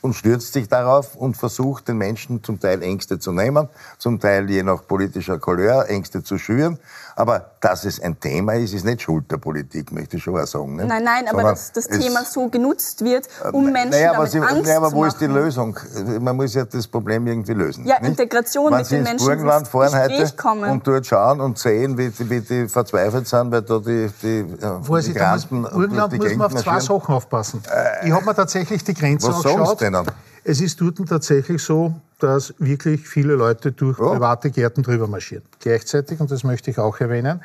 [0.01, 3.69] und stürzt sich darauf und versucht den Menschen zum Teil Ängste zu nehmen,
[3.99, 6.79] zum Teil je nach politischer Couleur Ängste zu schüren.
[7.15, 10.47] Aber dass es ein Thema ist, ist nicht Schuld der Politik, möchte ich schon auch
[10.47, 10.77] sagen.
[10.77, 10.87] Ne?
[10.87, 14.19] Nein, nein, aber Sondern dass das es- Thema so genutzt wird, um Menschen naja, aber,
[14.21, 15.09] damit sie, Angst naja, aber zu wo machen.
[15.09, 15.79] ist die Lösung?
[16.21, 17.85] Man muss ja das Problem irgendwie lösen.
[17.87, 18.09] Ja, nicht?
[18.11, 20.71] Integration Wenn mit Sie den ins Menschen Burgenland fahren heute kommen.
[20.71, 24.39] und dort schauen und sehen, wie die, wie die verzweifelt sind, weil da die, die
[24.65, 26.81] äh, Vorsicht, da muss, Migranten Burgenland durch die muss man auf zwei.
[26.81, 27.63] Sachen aufpassen.
[28.05, 29.72] ich habe mir tatsächlich die Grenze Was sagen angeschaut.
[29.81, 29.97] Denn?
[30.45, 34.07] Es ist dort tatsächlich so, dass wirklich viele Leute durch Ja.
[34.15, 35.45] private Gärten drüber marschieren.
[35.61, 37.41] Gleichzeitig, und das möchte ich auch erwähnen,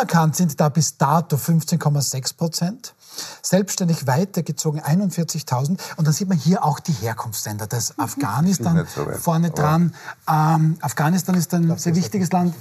[0.01, 2.95] Anerkannt sind da bis dato 15,6 Prozent.
[3.43, 5.77] Selbstständig weitergezogen 41.000.
[5.95, 7.67] Und dann sieht man hier auch die Herkunftsländer.
[7.67, 9.93] Das Afghanistan so vorne dran.
[10.27, 12.55] Ähm, Afghanistan ist ein sehr wichtiges Land.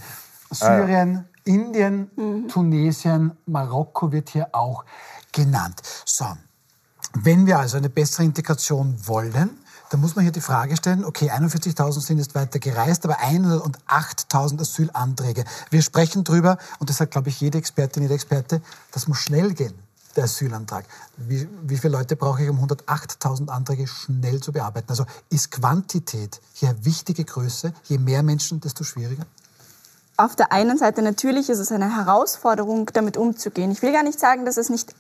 [0.51, 2.11] Syrien, Indien,
[2.49, 4.85] Tunesien, Marokko wird hier auch
[5.33, 5.81] genannt.
[6.05, 6.27] So,
[7.15, 11.31] wenn wir also eine bessere Integration wollen, dann muss man hier die Frage stellen, okay,
[11.31, 15.45] 41.000 sind jetzt weiter gereist, aber 108.000 Asylanträge.
[15.71, 19.53] Wir sprechen drüber, und das sagt, glaube ich, jede Expertin, jeder Experte, das muss schnell
[19.53, 19.75] gehen,
[20.15, 20.85] der Asylantrag.
[21.17, 24.91] Wie, wie viele Leute brauche ich, um 108.000 Anträge schnell zu bearbeiten?
[24.91, 27.73] Also ist Quantität hier wichtige Größe?
[27.85, 29.27] Je mehr Menschen, desto schwieriger?
[30.17, 33.73] Auf der einen Seite natürlich ist es eine Herausforderung, damit umzugehen.
[33.73, 34.95] Ich will gar nicht sagen, dass es nicht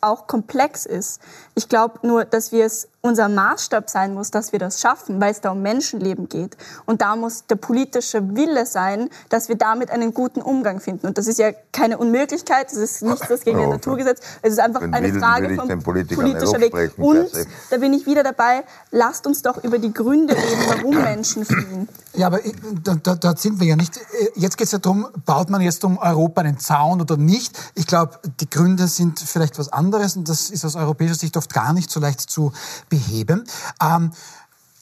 [0.00, 1.20] auch komplex ist.
[1.54, 5.30] Ich glaube nur, dass wir es unser Maßstab sein muss, dass wir das schaffen, weil
[5.30, 6.56] es da um Menschenleben geht.
[6.86, 11.06] Und da muss der politische Wille sein, dass wir damit einen guten Umgang finden.
[11.06, 14.20] Und das ist ja keine Unmöglichkeit, das ist nichts, das gegen ein Naturgesetz.
[14.40, 16.94] Es ist einfach eine Frage nicht politischer Weg.
[16.96, 17.28] Und
[17.68, 21.86] da bin ich wieder dabei, lasst uns doch über die Gründe reden, warum Menschen fliehen.
[22.14, 22.38] Ja, aber
[22.82, 24.00] da, da, da sind wir ja nicht.
[24.34, 27.58] Jetzt geht es ja darum, baut man jetzt um Europa einen Zaun oder nicht?
[27.74, 31.52] Ich glaube, die Gründe sind vielleicht was anderes und das ist aus europäischer Sicht oft
[31.52, 32.52] gar nicht so leicht zu
[32.94, 33.44] beheben.
[33.82, 34.12] Ähm,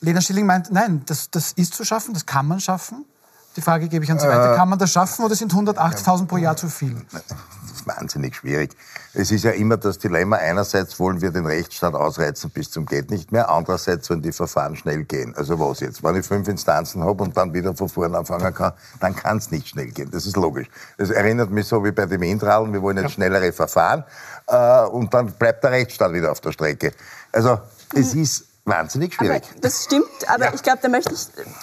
[0.01, 3.07] Lena Schilling meint, nein, das, das ist zu schaffen, das kann man schaffen.
[3.57, 4.57] Die Frage gebe ich an Sie weiter.
[4.57, 6.97] Kann man das schaffen oder sind 108.000 pro Jahr zu viel?
[7.13, 7.23] Das
[7.75, 8.75] ist wahnsinnig schwierig.
[9.13, 13.11] Es ist ja immer das Dilemma, einerseits wollen wir den Rechtsstaat ausreizen bis zum geht
[13.11, 15.35] nicht mehr, andererseits sollen die Verfahren schnell gehen.
[15.37, 16.03] Also was jetzt?
[16.03, 19.51] Wenn ich fünf Instanzen habe und dann wieder von vorne anfangen kann, dann kann es
[19.51, 20.11] nicht schnell gehen.
[20.11, 20.69] Das ist logisch.
[20.97, 24.03] Das erinnert mich so wie bei den Windradeln, wir wollen jetzt schnellere Verfahren
[24.47, 26.93] äh, und dann bleibt der Rechtsstaat wieder auf der Strecke.
[27.33, 27.61] Also
[27.95, 29.43] es ist wahnsinnig Aber schwierig.
[29.61, 30.55] das stimmt, aber Ja.
[30.55, 31.21] ich glaube, da möchte ich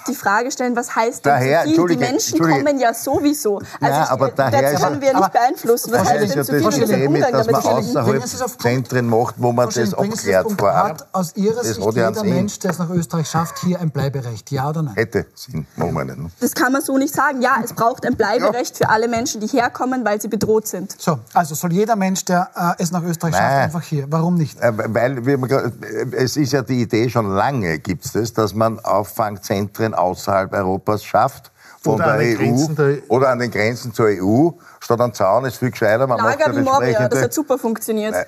[0.08, 1.88] die Frage stellen, was heißt denn Daher, zu viel?
[1.88, 3.58] Die Menschen kommen ja sowieso.
[3.60, 5.92] Also Ja, ich, aber daher das ist können ja- wir nicht aber- beeinflussen.
[5.94, 6.60] Was Das heißt ist ja denn das zu viel?
[6.62, 8.60] Wir müssen Problem, Umgang dass man außerhalb.
[8.62, 10.90] Zentren macht, wo man das abklärt vorab.
[10.90, 12.30] Hat aus Ihrer Das Sicht ja jeder Sinn.
[12.36, 14.52] Mensch, der es nach Österreich schafft, hier ein Bleiberecht?
[14.52, 14.96] Ja oder nein?
[14.96, 16.18] Hätte Sinn, machen wir nicht.
[16.20, 16.30] ne?
[16.42, 17.42] Das kann man so nicht sagen.
[17.42, 20.96] Ja, es braucht ein Bleiberecht für alle Menschen, die herkommen, weil sie bedroht sind.
[21.02, 24.06] So, also soll jeder Mensch, der äh, es nach Österreich schafft, einfach hier.
[24.10, 24.60] Warum nicht?
[24.60, 28.80] Äh, Weil äh, es ist ja die Idee schon lange, gibt es das, dass man
[28.80, 31.52] Auffangzentren außerhalb Europas schafft.
[31.82, 34.50] Von Oder an den der EU Grenzen der- oder an den Grenzen zur EU.
[34.82, 36.08] Statt ein Zaun ist viel gescheiter.
[36.08, 38.14] Man macht Lager wie dann Moria, das hat super funktioniert.
[38.14, 38.26] äh,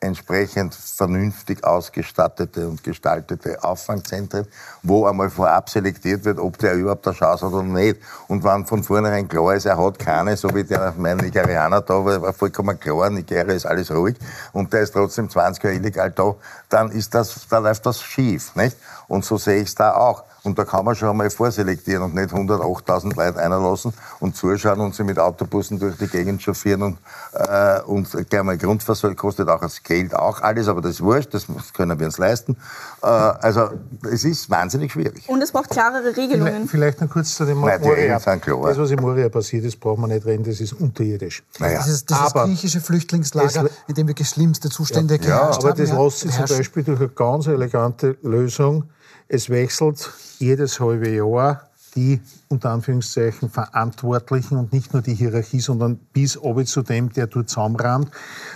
[0.00, 4.46] entsprechend vernünftig ausgestattete und gestaltete Auffangzentren,
[4.82, 8.00] wo einmal vorab selektiert wird, ob der überhaupt eine Chance hat oder nicht.
[8.28, 12.04] Und wenn von vornherein klar ist, er hat keine, so wie der mein Nigerianer da,
[12.04, 14.16] war war vollkommen klar, Nigeria ist alles ruhig
[14.52, 16.34] und der ist trotzdem 20 Jahre illegal da,
[16.68, 18.76] dann ist das, dann läuft das schief, nicht?
[19.08, 20.24] Und so sehe ich es da auch.
[20.48, 24.94] Und da kann man schon einmal vorselektieren und nicht 108.000 Leute einlassen und zuschauen und
[24.94, 26.98] sie mit Autobussen durch die Gegend chauffieren und,
[27.34, 31.34] äh, und gleich mal Grundversorgung kostet auch das Geld auch alles, aber das ist wurscht,
[31.34, 32.56] das können wir uns leisten.
[33.02, 33.70] Äh, also
[34.10, 35.28] es ist wahnsinnig schwierig.
[35.28, 36.66] Und es braucht klarere Regelungen.
[36.66, 38.02] Vielleicht, vielleicht noch kurz zu dem Nein, die Moria.
[38.16, 38.62] Regeln sind klar.
[38.68, 41.42] Das, was in Moria passiert ist, braucht man nicht reden, das ist unterirdisch.
[41.58, 41.78] Naja.
[41.78, 45.70] Das ist das Aber- griechische Flüchtlingslager, Es- in dem wir schlimmste Zustände Ja, geherrscht Aber
[45.70, 45.78] haben.
[45.78, 46.56] das ja, lässt sich zum.
[46.56, 48.84] Beispiel durch eine ganz elegante Lösung.
[49.30, 55.96] Es wechselt jedes halbe Jahr die unter Anführungszeichen Verantwortlichen und nicht nur die Hierarchie, sondern
[56.12, 58.10] bis oben zu dem, der dort zusammenrahmt.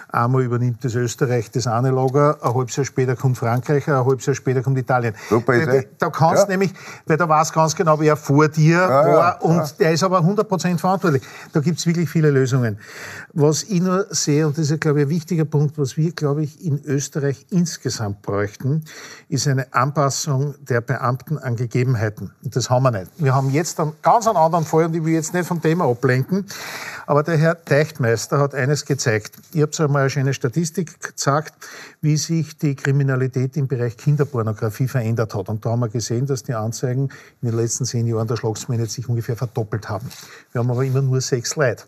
[0.09, 4.27] Einmal übernimmt das Österreich das eine Lager, ein halbes Jahr später kommt Frankreich, ein halbes
[4.27, 5.15] Jahr später kommt Italien.
[5.29, 5.89] Super Idee.
[5.99, 6.49] Da kannst Ja.
[6.49, 6.73] nämlich,
[7.07, 10.79] weil da weiß ganz genau, wer vor dir ja, war und der ist aber 100%
[10.79, 11.23] verantwortlich.
[11.53, 12.79] Da gibt's wirklich viele Lösungen.
[13.33, 16.43] Was ich nur sehe, und das ist, glaube ich, ein wichtiger Punkt, was wir, glaube
[16.43, 18.85] ich, in Österreich insgesamt bräuchten,
[19.29, 22.33] ist eine Anpassung der Beamten an Gegebenheiten.
[22.45, 23.11] Und das haben wir nicht.
[23.17, 26.47] wir haben jetzt einen ganz einen anderen und ich will jetzt nicht vom Thema ablenken.
[27.07, 29.35] Aber der Herr Teichtmeister hat eines gezeigt.
[29.53, 31.53] Ich habe einmal eine schöne Statistik gezeigt,
[32.03, 35.49] wie sich die Kriminalität im Bereich Kinderpornografie verändert hat.
[35.49, 37.11] Und da haben wir gesehen, dass die Anzeigen
[37.41, 40.09] in den letzten zehn Jahren der Schlagsmänner sich ungefähr verdoppelt haben.
[40.51, 41.85] Wir haben aber immer nur sechs Leute.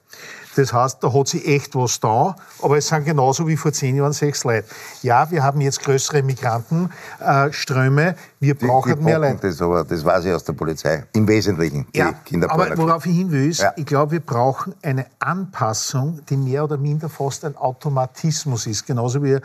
[0.57, 3.97] Das heißt, da hat sich echt was da, aber es sind genauso wie vor zehn
[3.97, 4.69] Jahren sechs Leute.
[5.03, 9.49] Ja, wir haben jetzt größere Migrantenströme, wir brauchen die mehr Leute.
[9.49, 11.03] Das, aber das weiß ich aus der Polizei.
[11.13, 11.87] Im Wesentlichen.
[11.93, 12.83] Die Ja, aber Kinderpornografie.
[12.83, 13.73] worauf ich hin will, ist, Ja.
[13.75, 18.87] ich glaube, wir brauchen eine Anpassung, die mehr oder minder fast ein Automatismus ist.
[18.87, 19.41] Genauso wie, äh,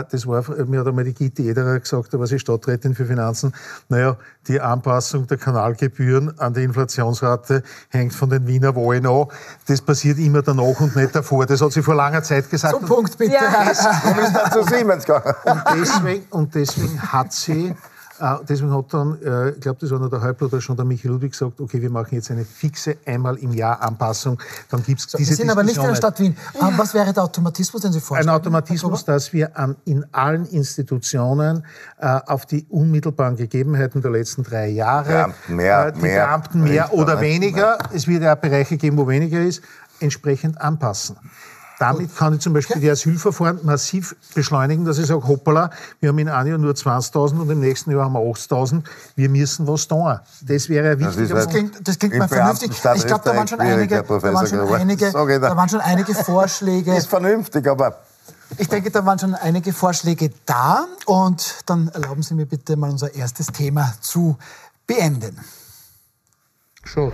[0.00, 3.52] das war, mir hat einmal die Gitte Ederer gesagt, da war sie Stadträtin für Finanzen,
[3.88, 4.16] naja,
[4.48, 9.26] die Anpassung der Kanalgebühren an die Inflationsrate hängt von den Wiener Wahlen an.
[9.66, 11.46] Das passiert immer danach und nicht davor.
[11.46, 12.74] Das hat sie vor langer Zeit gesagt.
[12.74, 13.34] Zum Punkt, bitte.
[13.34, 13.64] Ja.
[13.64, 15.34] Du bist dann zu Siemens gegangen.
[15.44, 17.74] Und deswegen, und deswegen hat sie,
[18.22, 21.10] äh, deswegen hat dann, äh, ich glaube, das war noch der Halbbruder schon der Michael
[21.10, 24.38] Ludwig gesagt, okay, wir machen jetzt eine fixe einmal im Jahr Anpassung.
[24.70, 26.36] Dann gibt es Wir diese sind aber nicht in der Stadt Wien.
[26.54, 28.28] Ähm, Was wäre der Automatismus, den Sie ein vorstellen?
[28.28, 31.66] Automatismus, dass wir an, in allen Institutionen
[31.98, 36.62] äh, auf die unmittelbaren Gegebenheiten der letzten drei Jahre, Beamten mehr, äh, die mehr, Beamten
[36.62, 37.20] mehr oder ne?
[37.22, 39.62] weniger, es wird ja Bereiche geben, wo weniger ist,
[39.98, 41.16] entsprechend anpassen.
[41.82, 46.18] Damit kann ich zum Beispiel die Asylverfahren massiv beschleunigen, dass ich sage, hoppala, wir haben
[46.18, 48.82] in einem Jahr nur 20.000 und im nächsten Jahr haben wir 80.000.
[49.16, 50.18] Wir müssen was tun.
[50.42, 52.70] Das wäre ein Das ist halt- Das klingt, das klingt mal vernünftig.
[52.70, 56.94] Ich glaube, da waren schon einige, da waren schon einige, da waren schon einige Vorschläge.
[56.96, 57.96] Ist vernünftig, aber
[58.58, 60.86] Ich denke, da waren schon einige Vorschläge da.
[61.06, 64.36] Und dann erlauben Sie mir bitte mal unser erstes Thema zu
[64.86, 65.40] beenden.
[66.84, 67.12] Schon.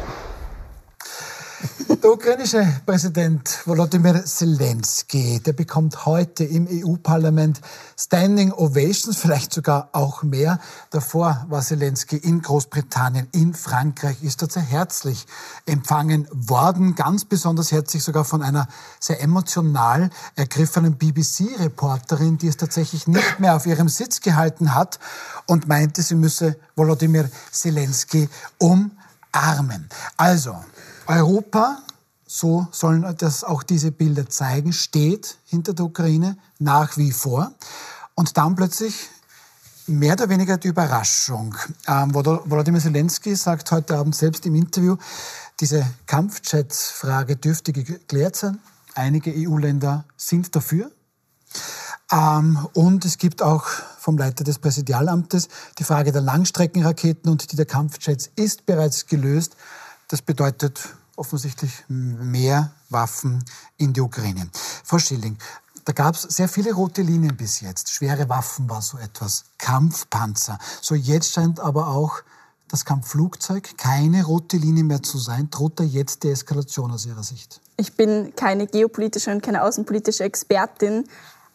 [2.03, 7.61] Der ukrainische Präsident Volodymyr Zelensky, der bekommt heute im EU-Parlament
[7.99, 10.61] Standing Ovations, vielleicht sogar auch mehr.
[10.90, 15.27] Davor war Zelensky in Großbritannien, in Frankreich, ist dort sehr herzlich
[15.66, 18.68] empfangen worden, ganz besonders herzlich sogar von einer
[19.01, 25.01] sehr emotional ergriffenen BBC-Reporterin, die es tatsächlich nicht mehr auf ihrem Sitz gehalten hat
[25.47, 29.88] und meinte, sie müsse Volodymyr Zelensky umarmen.
[30.16, 30.55] Also,
[31.09, 31.79] Europa,
[32.27, 37.53] so sollen das auch diese Bilder zeigen, steht hinter der Ukraine nach wie vor.
[38.14, 39.09] Und dann plötzlich
[39.87, 41.57] mehr oder weniger die Überraschung.
[41.87, 44.97] Ähm, Volod- Volodymyr Zelensky sagt heute Abend selbst im Interview,
[45.61, 48.59] diese Kampfjets-Frage dürfte geklärt sein.
[48.94, 50.90] Einige EU-Länder sind dafür.
[52.12, 53.64] Ähm, und es gibt auch
[53.99, 59.57] vom Leiter des Präsidialamtes die Frage der Langstreckenraketen und die der Kampfjets ist bereits gelöst.
[60.09, 63.44] Das bedeutet offensichtlich mehr Waffen
[63.76, 64.48] in die Ukraine.
[64.85, 65.37] Frau Schilling,
[65.85, 67.90] da gab es sehr viele rote Linien bis jetzt.
[67.90, 70.59] Schwere Waffen war so etwas, Kampfpanzer.
[70.81, 72.22] So jetzt scheint aber auch
[72.68, 75.48] das Kampfflugzeug keine rote Linie mehr zu sein.
[75.50, 77.61] Droht da jetzt die Eskalation aus Ihrer Sicht?
[77.76, 81.04] Ich bin keine geopolitische und keine außenpolitische Expertin,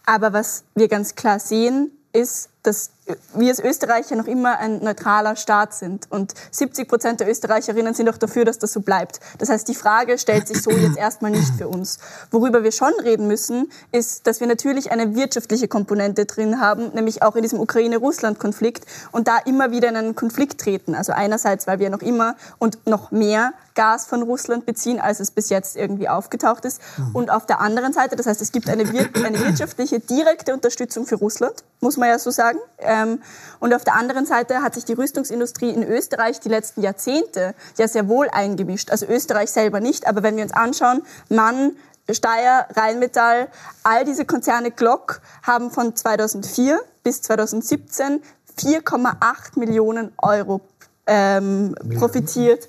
[0.06, 2.92] aber was wir ganz klar sehen, ist, dass
[3.36, 6.08] wir als Österreicher noch immer ein neutraler Staat sind.
[6.10, 9.20] Und 70 Prozent der Österreicherinnen sind auch dafür, dass das so bleibt.
[9.40, 12.00] Das heißt, die Frage stellt sich so jetzt erstmal nicht für uns.
[12.32, 17.24] Worüber wir schon reden müssen, ist, dass wir natürlich eine wirtschaftliche Komponente drin haben, nämlich
[17.24, 20.96] auch in diesem Ukraine-Russland-Konflikt und da immer wieder in einen Konflikt treten.
[20.96, 25.32] Also einerseits, weil wir noch immer und noch mehr Gas von Russland beziehen, als es
[25.32, 26.82] bis jetzt irgendwie aufgetaucht ist.
[27.14, 31.06] Und auf der anderen Seite, das heißt, es gibt eine, wir eine wirtschaftliche direkte Unterstützung
[31.06, 32.60] für Russland, muss man ja so sagen.
[32.94, 33.22] Ähm,
[33.60, 37.88] und auf der anderen Seite hat sich die Rüstungsindustrie in Österreich die letzten Jahrzehnte ja
[37.88, 38.92] sehr wohl eingemischt.
[38.92, 41.72] Also Österreich selber nicht, aber wenn wir uns anschauen, Mann,
[42.10, 43.48] Steyr, Rheinmetall,
[43.84, 48.22] all diese Konzerne Glock haben von 2004 bis 2017
[48.60, 50.62] 4,8 Millionen Euro
[51.08, 52.68] ähm, profitiert,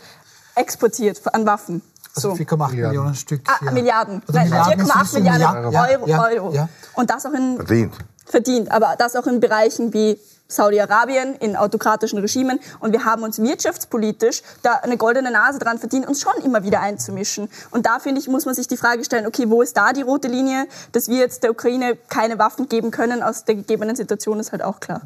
[0.55, 1.83] exportiert an Waffen.
[2.17, 3.43] Also 4,8 Millionen Stück.
[3.47, 3.71] Ah, ja.
[3.73, 4.23] Milliarden.
[4.33, 6.07] Nein, Milliarden, 4,8 ist es Milliarden Ja, Euro.
[6.07, 6.53] ja, Euro.
[6.53, 6.69] ja.
[6.95, 7.95] Und das auch in verdient.
[8.27, 12.61] Verdient, aber das auch in Bereichen wie Saudi-Arabien, in autokratischen Regimen.
[12.81, 16.81] Und wir haben uns wirtschaftspolitisch da eine goldene Nase dran verdient, uns schon immer wieder
[16.81, 17.49] einzumischen.
[17.71, 20.03] Und da, finde ich, muss man sich die Frage stellen, okay, wo ist da die
[20.03, 20.67] rote Linie?
[20.93, 24.63] Dass wir jetzt der Ukraine keine Waffen geben können aus der gegebenen Situation, ist halt
[24.63, 25.01] auch klar.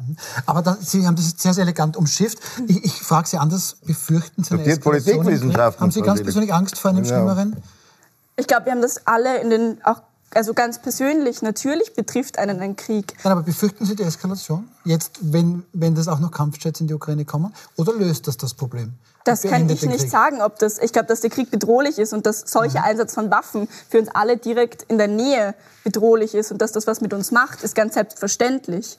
[0.45, 2.39] Aber da, Sie haben das sehr, sehr elegant umschifft.
[2.67, 4.77] Ich, ich frage Sie anders, befürchten Sie eine?
[4.77, 7.15] Politikwissenschaften, Haben Sie ganz persönlich Angst vor einem Ja.
[7.15, 7.55] Schlimmeren?
[8.35, 10.01] Ich glaube, wir haben das alle in den, auch,
[10.33, 13.15] also ganz persönlich, natürlich betrifft einen ein Krieg.
[13.23, 14.69] Nein, aber befürchten Sie die Eskalation?
[14.89, 17.53] jetzt, wenn, wenn das auch noch Kampfjets in die Ukraine kommen?
[17.77, 18.93] Oder löst das das Problem?
[19.23, 20.09] Das kann ich nicht Krieg?
[20.09, 20.79] sagen, ob das.
[20.79, 22.85] Ich glaube, dass der Krieg bedrohlich ist und dass solcher mhm.
[22.85, 26.87] Einsatz von Waffen für uns alle direkt in der Nähe bedrohlich ist und dass das
[26.87, 28.97] was mit uns macht, ist ganz selbstverständlich.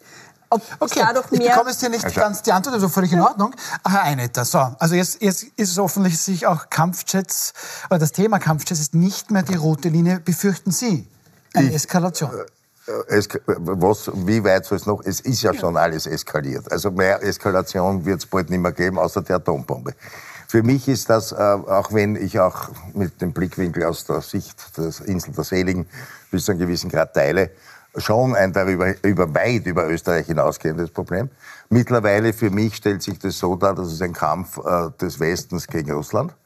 [0.52, 2.20] Ob okay, ich bekomme jetzt hier nicht also.
[2.20, 3.54] ganz die Antwort, also völlig in Ordnung.
[3.86, 7.52] Herr Einetter, so, also jetzt, jetzt ist es offensichtlich auch Kampfjets,
[7.88, 10.18] oder das Thema Kampfjets ist nicht mehr die rote Linie.
[10.18, 11.06] Befürchten Sie
[11.54, 12.30] eine Eskalation?
[12.86, 15.02] Äh, es, was, wie weit soll es noch?
[15.04, 16.70] Es ist ja schon alles eskaliert.
[16.70, 19.94] Also mehr Eskalation wird es bald nicht mehr geben, außer der Atombombe.
[20.48, 24.76] Für mich ist das, äh, auch wenn ich auch mit dem Blickwinkel aus der Sicht
[24.76, 25.86] der Insel der Seligen
[26.30, 27.50] bis zu einem gewissen Grad teile,
[27.96, 31.30] schon ein darüber über weit über Österreich hinausgehendes Problem.
[31.68, 35.66] Mittlerweile für mich stellt sich das so dar, dass es ein Kampf äh, des Westens
[35.68, 36.39] gegen Russland äh,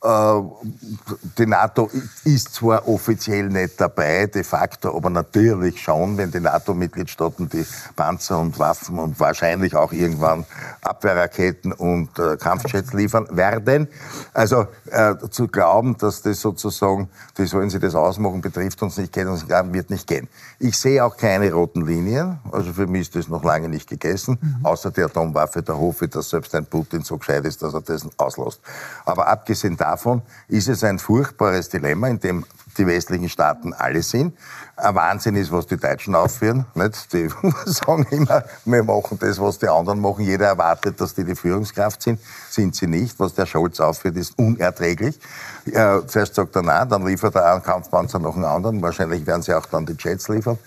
[0.00, 1.90] die NATO
[2.22, 8.38] ist zwar offiziell nicht dabei, de facto, aber natürlich schon, wenn die NATO-Mitgliedstaaten die Panzer
[8.38, 10.44] und Waffen und wahrscheinlich auch irgendwann
[10.82, 13.88] Abwehrraketen und äh, Kampfjets liefern werden.
[14.34, 19.12] Also äh, zu glauben, dass das sozusagen, die sollen sie das ausmachen, betrifft uns nicht,
[19.12, 20.28] geht uns wird nicht gehen.
[20.60, 24.38] Ich sehe auch keine roten Linien, also für mich ist das noch lange nicht gegessen,
[24.40, 24.64] mhm.
[24.64, 27.80] außer die Atomwaffe, da hoffe ich, dass selbst ein Putin so gescheit ist, dass er
[27.80, 28.60] das auslässt.
[29.04, 32.44] Aber abgesehen davon, davon ist es ein furchtbares Dilemma, in dem
[32.76, 34.36] die westlichen Staaten alle sind.
[34.76, 36.64] Ein Wahnsinn ist, was die Deutschen aufführen.
[36.74, 37.12] Nicht?
[37.12, 37.28] Die
[37.66, 40.24] sagen immer, wir machen das, was die anderen machen.
[40.24, 42.20] Jeder erwartet, dass die die Führungskraft sind.
[42.48, 43.18] Sind sie nicht.
[43.18, 45.18] Was der Scholz aufführt, ist unerträglich.
[45.66, 48.80] Äh, zuerst sagt er nein, dann liefert er einen Kampfpanzer nach dem anderen.
[48.80, 50.58] Wahrscheinlich werden sie auch dann die Jets liefern.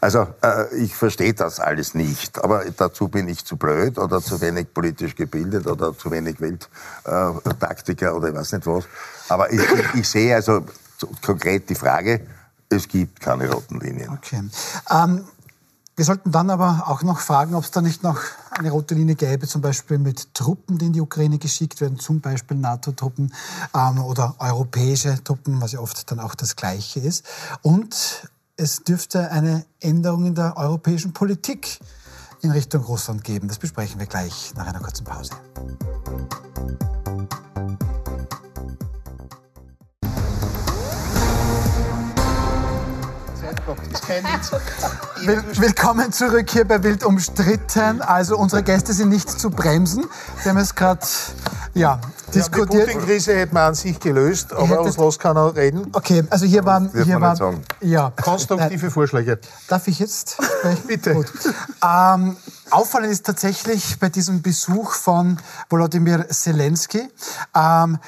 [0.00, 4.40] Also äh, ich verstehe das alles nicht, aber dazu bin ich zu blöd oder zu
[4.40, 8.84] wenig politisch gebildet oder zu wenig Welttaktiker äh, oder ich weiß nicht was.
[9.28, 10.64] Aber ich, ich, ich sehe also
[11.22, 12.26] konkret die Frage,
[12.68, 14.10] es gibt keine roten Linien.
[14.10, 14.42] Okay.
[14.90, 15.24] Ähm,
[15.96, 19.16] wir sollten dann aber auch noch fragen, ob es da nicht noch eine rote Linie
[19.16, 23.34] gäbe, zum Beispiel mit Truppen, die in die Ukraine geschickt werden, zum Beispiel NATO-Truppen
[23.74, 27.24] ähm, oder europäische Truppen, was ja oft dann auch das Gleiche ist.
[27.62, 31.78] Und es dürfte eine Änderung in der europäischen Politik
[32.42, 33.46] in Richtung Russland geben.
[33.46, 35.34] Das besprechen wir gleich nach einer kurzen Pause.
[45.56, 48.00] Willkommen zurück hier bei Wild umstritten.
[48.00, 50.06] Also unsere Gäste sind nicht zu bremsen.
[50.42, 51.04] Sie haben es gerade
[51.74, 52.00] ja,
[52.34, 52.72] diskutiert.
[52.72, 55.90] die Putin-Krise hätte man an sich gelöst, aber uns los kann er reden.
[55.92, 58.90] Okay, also hier waren, hier waren ja, konstruktive.
[58.90, 59.38] Vorschläge.
[59.68, 60.82] Darf ich jetzt sprechen?
[60.86, 61.14] Bitte.
[61.14, 61.26] Gut.
[61.84, 62.36] Ähm,
[62.70, 67.08] auffallend ist tatsächlich bei diesem Besuch von Volodymyr Zelensky,
[67.54, 67.98] ähm,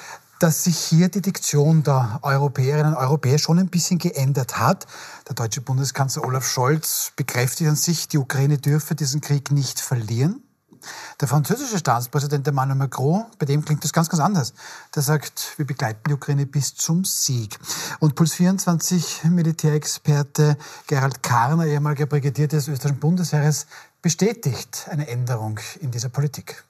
[0.40, 4.86] dass sich hier die Diktion der Europäerinnen und Europäer schon ein bisschen geändert hat.
[5.28, 10.42] Der deutsche Bundeskanzler Olaf Scholz bekräftigt an sich, die Ukraine dürfe diesen Krieg nicht verlieren.
[11.20, 14.54] Der französische Staatspräsident Emmanuel Macron, bei dem klingt das ganz, ganz anders.
[14.94, 17.58] Der sagt, wir begleiten die Ukraine bis zum Sieg.
[17.98, 23.66] Und Puls 24 Militärexperte Gerald Karner, ehemaliger Brigadier des österreichischen Bundesheeres,
[24.00, 26.64] bestätigt eine Änderung in dieser Politik.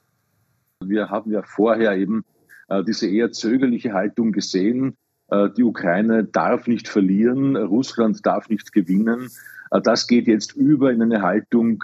[0.83, 2.25] Wir haben ja vorher eben
[2.87, 4.97] diese eher zögerliche Haltung gesehen.
[5.29, 9.29] Äh, die Ukraine darf nicht verlieren, Russland darf nicht gewinnen.
[9.71, 11.83] Äh, das geht jetzt über in eine Haltung,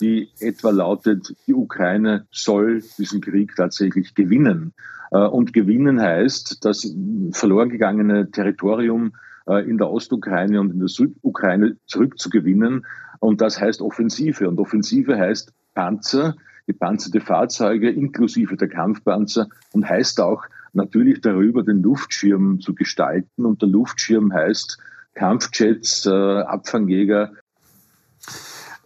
[0.00, 4.72] die etwa lautet, die Ukraine soll diesen Krieg tatsächlich gewinnen.
[5.10, 6.94] Äh, und gewinnen heißt, das
[7.32, 9.12] verloren gegangene Territorium
[9.46, 12.84] äh, in der Ostukraine und in der Südukraine zurückzugewinnen.
[13.20, 14.48] Und das heißt Offensive.
[14.48, 16.34] Und Offensive heißt Panzer,
[16.66, 23.46] gepanzerte Fahrzeuge inklusive der Kampfpanzer und heißt auch natürlich darüber den Luftschirm zu gestalten.
[23.46, 24.78] Und der Luftschirm heißt
[25.14, 26.10] Kampfjets, äh,
[26.42, 27.32] Abfangjäger.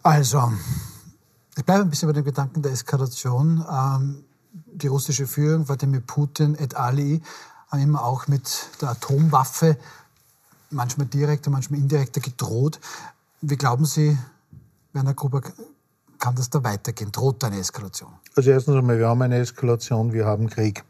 [0.03, 0.51] Also,
[1.57, 3.65] ich bleibe ein bisschen bei dem Gedanken der Eskalation.
[3.69, 7.21] Ähm, die russische Führung, Wladimir Putin et ali,
[7.69, 9.77] haben immer auch mit der Atomwaffe,
[10.69, 12.79] manchmal direkter, manchmal indirekter gedroht.
[13.41, 14.17] Wie glauben Sie,
[14.93, 15.41] Werner Gruber,
[16.19, 17.11] kann das da weitergehen?
[17.11, 18.09] Droht eine Eskalation?
[18.35, 20.83] Also erstens einmal, wir haben eine Eskalation, wir haben Krieg.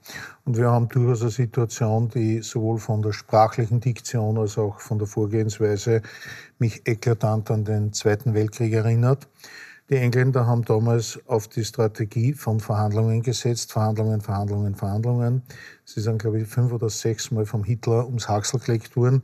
[0.46, 4.98] Und wir haben durchaus eine Situation, die sowohl von der sprachlichen Diktion als auch von
[4.98, 6.02] der Vorgehensweise
[6.58, 9.28] mich eklatant an den Zweiten Weltkrieg erinnert.
[9.90, 13.72] Die Engländer haben damals auf die Strategie von Verhandlungen gesetzt.
[13.72, 15.42] Verhandlungen, Verhandlungen, Verhandlungen.
[15.84, 19.24] Sie sind, glaube ich, fünf oder sechs Mal vom Hitler ums Haxel gelegt worden.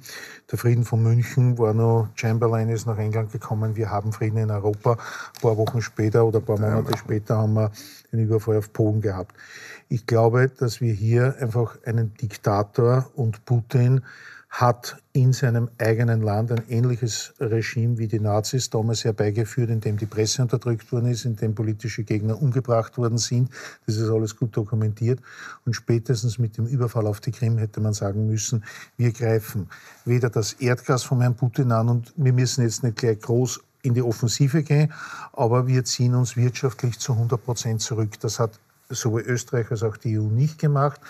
[0.52, 4.50] Der Frieden von München war noch, Chamberlain ist nach England gekommen, wir haben Frieden in
[4.50, 4.94] Europa.
[4.94, 7.72] Ein paar Wochen später oder ein paar Monate später haben wir
[8.12, 9.36] den Überfall auf Polen gehabt.
[9.88, 14.02] Ich glaube, dass wir hier einfach einen Diktator und Putin
[14.56, 19.98] hat in seinem eigenen Land ein ähnliches Regime wie die Nazis damals herbeigeführt, in dem
[19.98, 23.50] die Presse unterdrückt worden ist, in dem politische Gegner umgebracht worden sind.
[23.86, 25.20] Das ist alles gut dokumentiert.
[25.66, 28.64] Und spätestens mit dem Überfall auf die Krim hätte man sagen müssen,
[28.96, 29.70] wir greifen
[30.06, 33.94] weder das Erdgas von Herrn Putin an und wir müssen jetzt nicht gleich groß in
[33.94, 34.94] die Offensive gehen,
[35.34, 38.20] aber wir ziehen uns wirtschaftlich zu 100 Prozent zurück.
[38.22, 38.58] Das hat
[38.90, 41.02] sowohl Österreich als auch die EU nicht gemacht.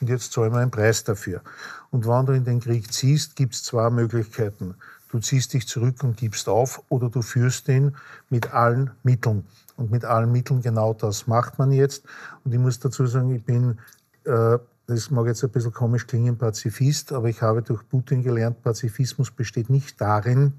[0.00, 1.42] Und jetzt zahlen wir einen Preis dafür.
[1.90, 4.74] Und wenn du in den Krieg ziehst, gibt es zwei Möglichkeiten.
[5.10, 7.96] Du ziehst dich zurück und gibst auf oder du führst ihn
[8.28, 9.44] mit allen Mitteln.
[9.76, 12.04] Und mit allen Mitteln genau das macht man jetzt.
[12.44, 13.78] Und ich muss dazu sagen, ich bin,
[14.24, 18.62] äh, das mag jetzt ein bisschen komisch klingen, Pazifist, aber ich habe durch Putin gelernt,
[18.62, 20.52] Pazifismus besteht nicht darin,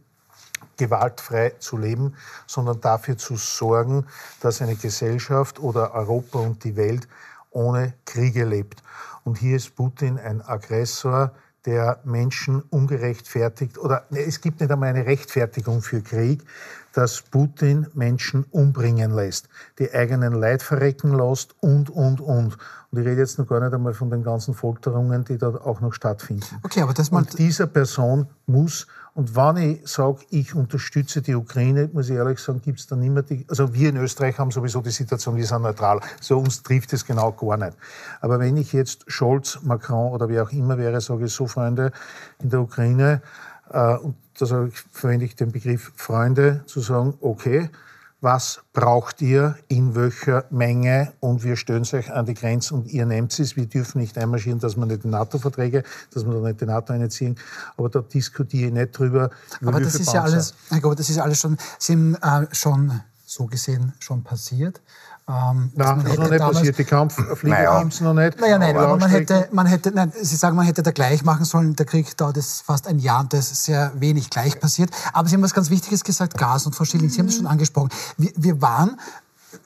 [0.78, 2.16] gewaltfrei zu leben,
[2.48, 4.06] sondern dafür zu sorgen,
[4.42, 7.08] dass eine Gesellschaft oder Europa und die Welt
[7.52, 8.82] ohne Kriege lebt.
[9.24, 11.32] Und hier ist Putin ein Aggressor,
[11.66, 16.44] der Menschen ungerechtfertigt oder ne, es gibt nicht einmal eine Rechtfertigung für Krieg,
[16.94, 19.48] dass Putin Menschen umbringen lässt,
[19.80, 22.58] die eigenen Leid verrecken lässt und, und, und.
[22.92, 25.80] Und ich rede jetzt noch gar nicht einmal von den ganzen Folterungen, die da auch
[25.80, 26.46] noch stattfinden.
[26.64, 31.36] Okay, aber das mal und dieser Person muss und wenn ich sage, ich unterstütze die
[31.36, 34.52] Ukraine, muss ich ehrlich sagen, gibt es dann immer die, also wir in Österreich haben
[34.52, 36.00] sowieso die Situation, wir sind neutral.
[36.22, 37.76] So uns trifft es genau gar nicht.
[38.22, 41.92] Aber wenn ich jetzt Scholz, Macron oder wie auch immer wäre, sage ich so, Freunde
[42.42, 43.22] in der Ukraine,
[43.70, 44.16] äh, und
[44.46, 47.70] da verwende ich den Begriff Freunde, zu sagen, okay,
[48.22, 53.08] was braucht ihr in welcher Menge und wir stören euch an die Grenze und ihr
[53.08, 53.56] nehmt es.
[53.56, 55.84] Wir dürfen nicht einmarschieren, dass man nicht die NATO-Verträge,
[56.14, 57.36] dass man da nicht die NATO einziehen,
[57.78, 59.32] aber da diskutiere ich nicht drüber.
[59.66, 63.46] Aber das ist ja alles, Herr Gott, das ist alles schon, sind äh, schon so
[63.46, 64.82] gesehen schon passiert.
[65.30, 66.78] Ähm, nein, das ist noch nicht passiert.
[66.78, 67.74] Die Kampfflieger naja.
[67.74, 68.40] haben es noch nicht.
[68.40, 71.46] Naja, nein, aber man hätte, man hätte, nein, Sie sagen, man hätte da gleich machen
[71.46, 71.76] sollen.
[71.76, 74.90] Der Krieg dauert es fast ein Jahr und da ist sehr wenig gleich passiert.
[75.14, 77.90] Aber Sie haben was ganz Wichtiges gesagt, Gas und Schilling, Sie haben es schon angesprochen.
[78.18, 79.00] Wir, wir waren,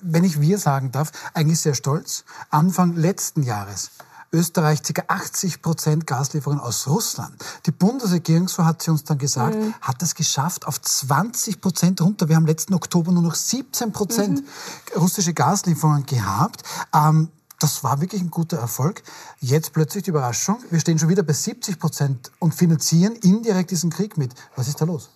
[0.01, 2.25] wenn ich wir sagen darf, eigentlich sehr stolz.
[2.49, 3.91] Anfang letzten Jahres
[4.35, 5.03] Österreich ca.
[5.07, 7.33] 80 Prozent Gaslieferungen aus Russland.
[7.65, 9.73] Die Bundesregierung, so hat sie uns dann gesagt, mhm.
[9.81, 12.29] hat es geschafft auf 20 Prozent runter.
[12.29, 14.99] Wir haben letzten Oktober nur noch 17 Prozent mhm.
[14.99, 16.63] russische Gaslieferungen gehabt.
[16.93, 17.29] Ähm,
[17.59, 19.01] das war wirklich ein guter Erfolg.
[19.39, 23.89] Jetzt plötzlich die Überraschung, wir stehen schon wieder bei 70 Prozent und finanzieren indirekt diesen
[23.89, 24.33] Krieg mit.
[24.55, 25.09] Was ist da los?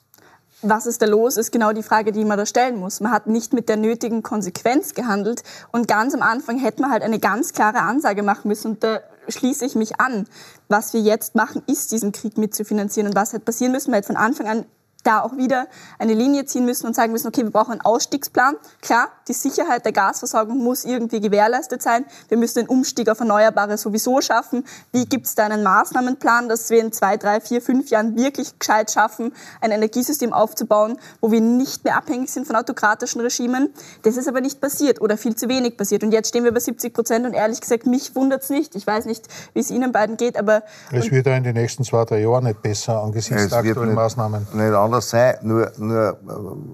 [0.62, 3.00] Was ist da los, ist genau die Frage, die man da stellen muss.
[3.00, 7.04] Man hat nicht mit der nötigen Konsequenz gehandelt und ganz am Anfang hätte man halt
[7.04, 10.28] eine ganz klare Ansage machen müssen und da schließe ich mich an.
[10.68, 13.92] Was wir jetzt machen, ist diesen Krieg mitzufinanzieren und was hat passieren müssen.
[13.92, 14.66] Man hätte von Anfang an
[15.04, 18.56] da auch wieder eine Linie ziehen müssen und sagen müssen, okay, wir brauchen einen Ausstiegsplan.
[18.82, 22.06] Klar, die Sicherheit der Gasversorgung muss irgendwie gewährleistet sein.
[22.28, 24.66] Wir müssen den Umstieg auf Erneuerbare sowieso schaffen.
[24.92, 28.58] Wie gibt es da einen Maßnahmenplan, dass wir in zwei, drei, vier, fünf Jahren wirklich
[28.60, 33.70] gescheit schaffen, ein Energiesystem aufzubauen, wo wir nicht mehr abhängig sind von autokratischen Regimen?
[34.04, 36.04] Das ist aber nicht passiert oder viel zu wenig passiert.
[36.04, 38.76] Und jetzt stehen wir bei 70 Prozent und ehrlich gesagt, mich wundert es nicht.
[38.76, 40.64] Ich weiß nicht, wie es Ihnen beiden geht, aber...
[40.92, 44.48] Es wird ja in den nächsten zwei, drei Jahren nicht besser angesichts der aktuellen Maßnahmen.
[44.54, 45.38] Nicht anders sein.
[45.42, 46.18] Nur, nur,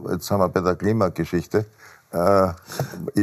[0.10, 1.66] äh, jetzt sind wir bei der Klimageschichte.
[2.12, 2.48] Äh,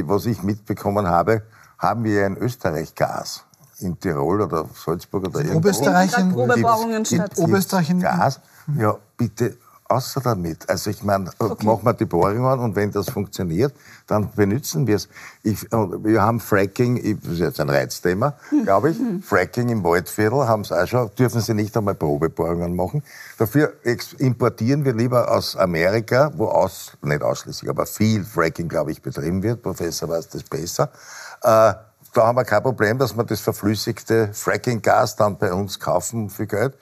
[0.04, 1.42] was ich mitbekommen habe,
[1.78, 3.44] haben wir in Österreich Gas.
[3.78, 5.58] In Tirol oder Salzburg oder irgendwo.
[5.58, 7.32] Oberösterreich in, Probebahrungen statt.
[7.36, 8.40] Oberösterreich in Gas.
[8.78, 9.56] Ja, bitte
[9.92, 10.68] außer damit.
[10.68, 11.66] Also ich meine, äh, okay.
[11.66, 13.74] machen wir die Bohrungen und wenn das funktioniert,
[14.06, 15.08] dann benutzen wir es.
[15.42, 18.64] wir haben Fracking, das ist jetzt ein Reizthema, hm.
[18.64, 18.98] glaube ich.
[18.98, 19.22] Hm.
[19.22, 23.02] Fracking im Waldviertel haben sie auch schon, dürfen sie nicht einmal Probebohrungen machen.
[23.38, 23.74] Dafür
[24.18, 29.42] importieren wir lieber aus Amerika, wo aus, nicht ausschließlich, aber viel Fracking, glaube ich, betrieben
[29.42, 29.62] wird.
[29.62, 30.90] Professor weiß das besser.
[31.42, 31.74] Äh,
[32.14, 36.46] da haben wir kein Problem, dass wir das verflüssigte Fracking-Gas dann bei uns kaufen für
[36.46, 36.74] Geld.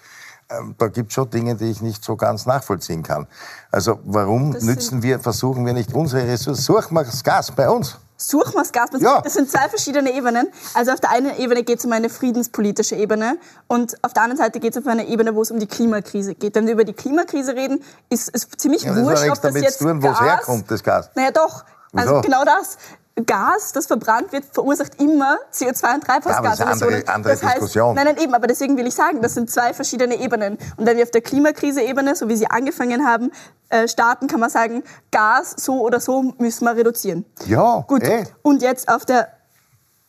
[0.50, 3.26] Ähm, da gibt es schon Dinge, die ich nicht so ganz nachvollziehen kann.
[3.70, 6.60] Also warum das nützen wir, versuchen wir nicht unsere Ressourcen?
[6.60, 7.96] Suchen wir das Gas bei uns.
[8.16, 8.90] Suchen wir das Gas.
[8.98, 9.20] Ja.
[9.22, 10.48] Das sind zwei verschiedene Ebenen.
[10.74, 13.38] Also auf der einen Ebene geht es um eine friedenspolitische Ebene
[13.68, 16.34] und auf der anderen Seite geht es um eine Ebene, wo es um die Klimakrise
[16.34, 16.54] geht.
[16.56, 20.00] Wenn wir über die Klimakrise reden, ist es ziemlich ja, wurscht, ob das jetzt tun,
[20.00, 20.20] Gas...
[20.20, 21.10] herkommt, das Gas.
[21.14, 21.64] Naja doch.
[21.92, 22.20] Also Wieso?
[22.20, 22.76] genau das.
[23.26, 26.62] Gas, das verbrannt wird, verursacht immer CO2 und Treibhausgase.
[26.62, 27.94] Ja, das ist eine andere, andere das heißt, Diskussion.
[27.94, 30.58] Nein, nein, eben, aber deswegen will ich sagen, das sind zwei verschiedene Ebenen.
[30.76, 33.30] Und wenn wir auf der Klimakrise-Ebene, so wie Sie angefangen haben,
[33.68, 37.24] äh, starten, kann man sagen, Gas so oder so müssen wir reduzieren.
[37.46, 38.02] Ja, Gut.
[38.02, 38.24] Ey.
[38.42, 39.28] Und jetzt auf der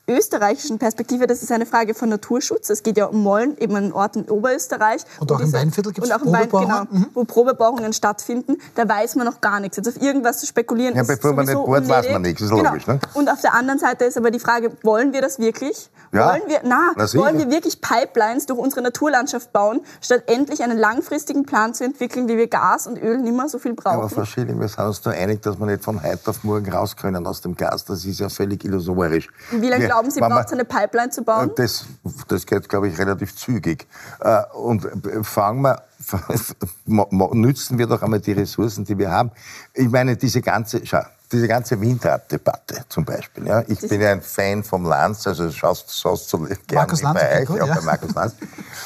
[0.08, 2.70] österreichischen Perspektive, das ist eine Frage von Naturschutz.
[2.70, 5.02] Es geht ja um Mollen, eben einen Ort in Oberösterreich.
[5.20, 6.68] Und auch im Weinviertel gibt es Probebohrungen?
[6.68, 7.08] Genau, mhm.
[7.14, 8.58] wo Probebohrungen stattfinden.
[8.76, 9.78] Da weiß man noch gar nichts.
[9.78, 12.41] Jetzt auf irgendwas zu spekulieren ja, bevor man nicht bohrt, weiß man nichts.
[12.41, 12.70] Das ist genau.
[12.70, 12.88] logisch.
[12.88, 12.99] Ne?
[13.14, 15.89] Und auf der anderen Seite ist aber die Frage, wollen wir das wirklich?
[16.12, 16.32] Ja.
[16.32, 20.78] Wollen, wir, na, na wollen wir wirklich Pipelines durch unsere Naturlandschaft bauen, statt endlich einen
[20.78, 23.99] langfristigen Plan zu entwickeln, wie wir Gas und Öl nicht mehr so viel brauchen?
[23.99, 26.72] aber Frau Schilling, wir sind uns da einig, dass wir nicht von heute auf morgen
[26.72, 27.86] raus können aus dem Gas.
[27.86, 29.30] Das ist ja völlig illusorisch.
[29.52, 31.52] Wie lange glauben Sie, braucht es eine Pipeline zu bauen?
[31.56, 31.86] Das,
[32.28, 33.88] das geht, glaube ich, relativ zügig.
[34.20, 34.88] Äh, und
[35.24, 35.84] fangen wir
[37.34, 39.32] nützen wir doch einmal die Ressourcen, die wir haben.
[39.74, 43.48] Ich meine, diese ganze, schau, diese ganze Windraddebatte zum Beispiel.
[43.48, 47.20] Ja, ich bin ja ein Fan vom Lanz, also schaust, schaust du gerne Markus Lanz,
[47.20, 47.66] bei euch, gut, ja.
[47.66, 48.36] bei Markus Lanz.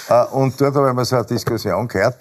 [0.10, 2.16] Äh, und dort habe ich mal so eine Diskussion gehört.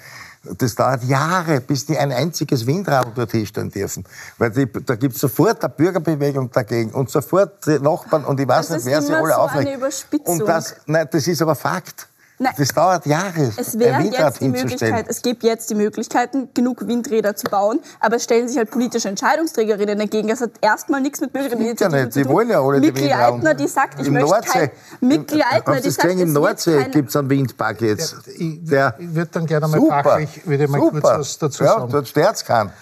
[0.58, 4.04] Das dauert Jahre, bis die ein einziges Windrad dort hinstellen dürfen.
[4.38, 8.48] Weil die, da gibt es sofort eine Bürgerbewegung dagegen und sofort die Nachbarn und ich
[8.48, 9.80] weiß das nicht, wer sie alle so aufregt.
[10.24, 12.08] Und das, nein, das ist aber Fakt.
[12.38, 13.52] Nein, das dauert Jahre.
[13.56, 18.16] Es wäre jetzt die Möglichkeit, es gibt jetzt die Möglichkeiten, genug Windräder zu bauen, aber
[18.16, 20.26] es stellen sich halt politische Entscheidungsträgerinnen dagegen.
[20.26, 22.22] Das hat erstmal nichts mit Bürgerinitiativen ja zu tun.
[22.22, 24.70] Die wollen ja alle Mikl die Leitner, die sagt, ich möchte kein...
[25.00, 28.16] Mikl Leitner, die sagt, Im Nordsee gibt es einen Windpark jetzt.
[28.26, 31.00] Ja, ich, der, ich würde dann gerne mal super, fachlich würde mal super.
[31.00, 31.82] kurz was dazu sagen.
[31.82, 32.72] Ja, dort stört keinen.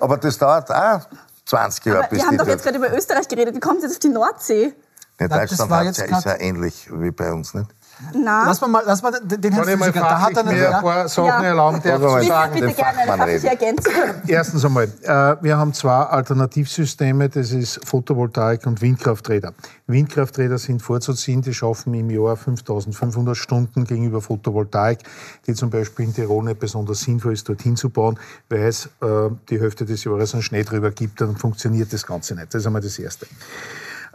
[0.00, 1.00] Aber das dauert auch
[1.44, 1.98] 20 Jahre.
[2.00, 3.54] Aber bis wir haben doch jetzt gerade über Österreich geredet.
[3.54, 4.74] Wie kommt es jetzt auf die Nordsee?
[5.20, 7.68] Ja, Deutschland ist ja ähnlich wie bei uns, nicht?
[8.14, 8.46] Na?
[8.46, 11.26] Lass mal, lass mal den Herrn Kann Physiker, da hat er mir ein paar Sachen
[11.26, 11.48] ja.
[11.48, 12.54] erlauben, der zu sagen.
[12.54, 13.92] Bitte gerne eine fachliche Ergänzung.
[14.26, 19.52] Erstens einmal, äh, wir haben zwei Alternativsysteme, das ist Photovoltaik und Windkrafträder.
[19.86, 25.00] Windkrafträder sind vorzuziehen, die schaffen im Jahr 5500 Stunden gegenüber Photovoltaik,
[25.46, 28.18] die zum Beispiel in Tirol nicht besonders sinnvoll ist, dorthin zu bauen,
[28.48, 32.34] weil es äh, die Hälfte des Jahres einen Schnee drüber gibt, dann funktioniert das Ganze
[32.34, 32.54] nicht.
[32.54, 33.26] Das ist einmal das Erste.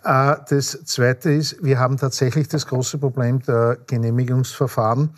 [0.04, 5.12] Äh, das Zweite ist, wir haben tatsächlich das große Problem der Genehmigungsverfahren.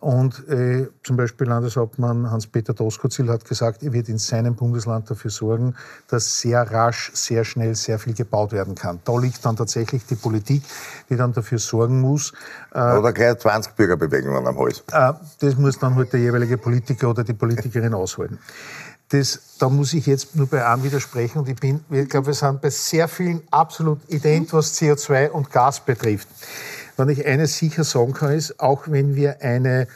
[0.00, 5.32] Und äh, zum Beispiel Landeshauptmann Hans-Peter Doskozil hat gesagt, er wird in seinem Bundesland dafür
[5.32, 5.74] sorgen,
[6.06, 9.00] dass sehr rasch, sehr schnell sehr viel gebaut werden kann.
[9.04, 10.62] Da liegt dann tatsächlich die Politik,
[11.10, 12.32] die dann dafür sorgen muss.
[12.72, 14.84] Äh, oder gleich 20 Bürgerbewegungen am Hals.
[14.92, 18.38] Äh, das muss dann halt der jeweilige Politiker oder die Politikerin aushalten.
[19.10, 22.34] Das, da muss ich jetzt nur bei einem widersprechen und ich bin, ich glaube, wir
[22.34, 26.28] sind bei sehr vielen absolut ident, was CO2 und Gas betrifft.
[26.96, 29.88] Wenn ich eines sicher sagen kann, ist, auch wenn wir eine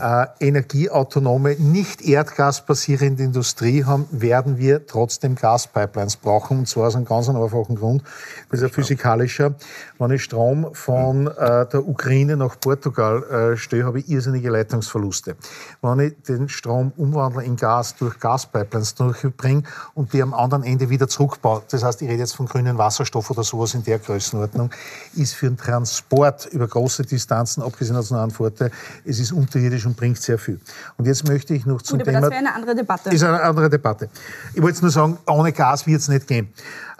[0.00, 6.60] äh, energieautonome, nicht erdgasbasierende Industrie haben, werden wir trotzdem Gaspipelines brauchen.
[6.60, 8.02] Und zwar aus einem ganz einfachen Grund.
[8.50, 9.54] Das ist ein physikalischer.
[9.98, 15.36] Wenn ich Strom von äh, der Ukraine nach Portugal äh, stehe, habe ich irrsinnige Leitungsverluste.
[15.82, 20.88] Wenn ich den Strom umwandle in Gas durch Gaspipelines durchbringe und die am anderen Ende
[20.90, 24.70] wieder zurückbaue, das heißt, ich rede jetzt von grünen Wasserstoff oder sowas in der Größenordnung,
[25.16, 28.70] ist für den Transport über große Distanzen, abgesehen von Vorteil,
[29.04, 30.60] es ist unterirdisch und bringt sehr viel.
[30.96, 32.20] Und jetzt möchte ich noch zum Gut, aber Thema...
[32.22, 33.10] das wäre eine andere Debatte.
[33.10, 34.08] Ist eine andere Debatte.
[34.54, 36.52] Ich wollte nur sagen, ohne Gas wird es nicht gehen.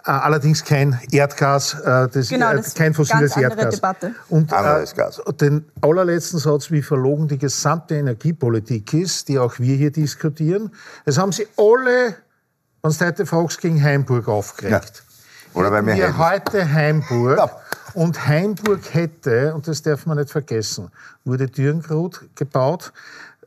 [0.05, 3.75] Äh, allerdings kein Erdgas, äh, das, genau, äh, das kein fossiles Erdgas.
[3.75, 4.15] Debatte.
[4.29, 5.21] Und Anderes Gas.
[5.39, 10.71] den allerletzten Satz, wie verlogen die gesamte Energiepolitik ist, die auch wir hier diskutieren.
[11.05, 12.15] Das haben sie alle,
[12.81, 15.03] wenn du heute fragst, gegen Heimburg aufgeregt.
[15.53, 15.59] Ja.
[15.59, 17.37] Oder bei mir wir heute Heimburg.
[17.37, 17.51] Ja.
[17.93, 20.91] Und Heimburg hätte, und das darf man nicht vergessen,
[21.25, 22.93] wurde Dürrengrut gebaut,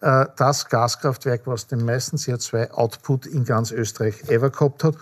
[0.00, 4.96] das Gaskraftwerk, was den meisten CO2-Output in ganz Österreich ever gehabt hat.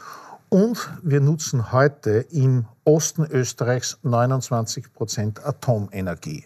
[0.51, 6.45] Und wir nutzen heute im Osten Österreichs 29 Prozent Atomenergie.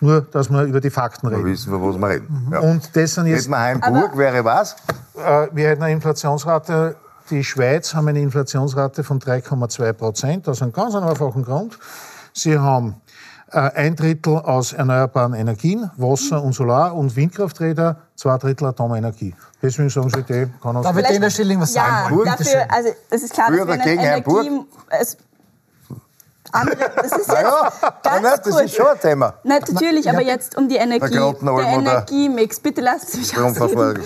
[0.00, 1.44] Nur, dass wir über die Fakten reden.
[1.44, 2.48] Wir wissen, wir, was wir reden.
[2.52, 2.60] Ja.
[2.60, 3.48] Und das sind jetzt.
[3.48, 4.76] Hätten wir Heimburg, wäre was?
[5.14, 6.96] Äh, wir hätten eine Inflationsrate,
[7.30, 11.78] die Schweiz haben eine Inflationsrate von 3,2 Prozent, aus einem ganz einfachen Grund.
[12.36, 13.00] Sie haben
[13.50, 19.34] äh, ein Drittel aus erneuerbaren Energien, Wasser und Solar und Windkrafträder, zwei Drittel Atomenergie.
[19.62, 20.86] Deswegen sagen Sie, die kann uns...
[20.86, 22.24] Da wird Dena Schilling was ja, sagen.
[22.24, 24.66] Dafür, also es ist klar, Früher dass wir dagegen Energie...
[25.00, 25.16] Es,
[26.52, 27.72] andere, das ist jetzt Ja,
[28.02, 29.34] ganz nein, das ist schon ein Thema.
[29.42, 32.60] Nein, natürlich, aber jetzt um die Energie, Der Energiemix.
[32.60, 34.02] Bitte Sie mich ausreden.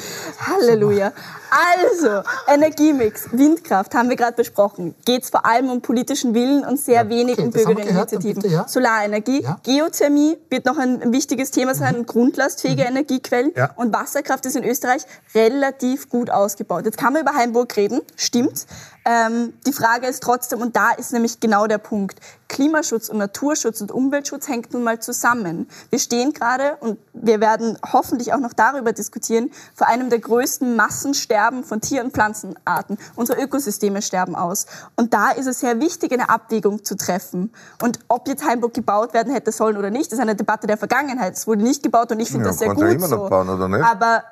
[0.47, 1.13] Halleluja.
[1.51, 4.95] Also, Energiemix, Windkraft haben wir gerade besprochen.
[5.05, 8.49] Geht es vor allem um politischen Willen und sehr wenig okay, um Bürgerinitiativen.
[8.49, 8.69] ja.
[8.69, 9.59] Solarenergie, Ja.
[9.65, 13.53] Geothermie wird noch ein wichtiges Thema sein, grundlastfähige Energiequellen.
[13.57, 13.71] Ja.
[13.75, 15.03] Und Wasserkraft ist in Österreich
[15.35, 16.85] relativ gut ausgebaut.
[16.85, 18.67] Jetzt kann man über Heimburg reden, stimmt.
[19.05, 23.81] Ähm, die Frage ist trotzdem, und da ist nämlich genau der Punkt, Klimaschutz und Naturschutz
[23.81, 25.69] und Umweltschutz hängt nun mal zusammen.
[25.91, 30.75] Wir stehen gerade, und wir werden hoffentlich auch noch darüber diskutieren, vor einem der größten
[30.75, 32.99] Massensterben von Tier- und Pflanzenarten.
[33.15, 34.67] Unsere Ökosysteme sterben aus.
[34.97, 37.53] Und da ist es sehr wichtig, eine Abwägung zu treffen.
[37.83, 41.35] Und ob jetzt Heimburg gebaut werden hätte sollen oder nicht, ist eine Debatte der Vergangenheit.
[41.35, 43.17] Es wurde nicht gebaut und ich finde Ja, das sehr gut immer so.
[43.17, 43.85] noch bauen, oder nicht?
[43.85, 44.25] Aber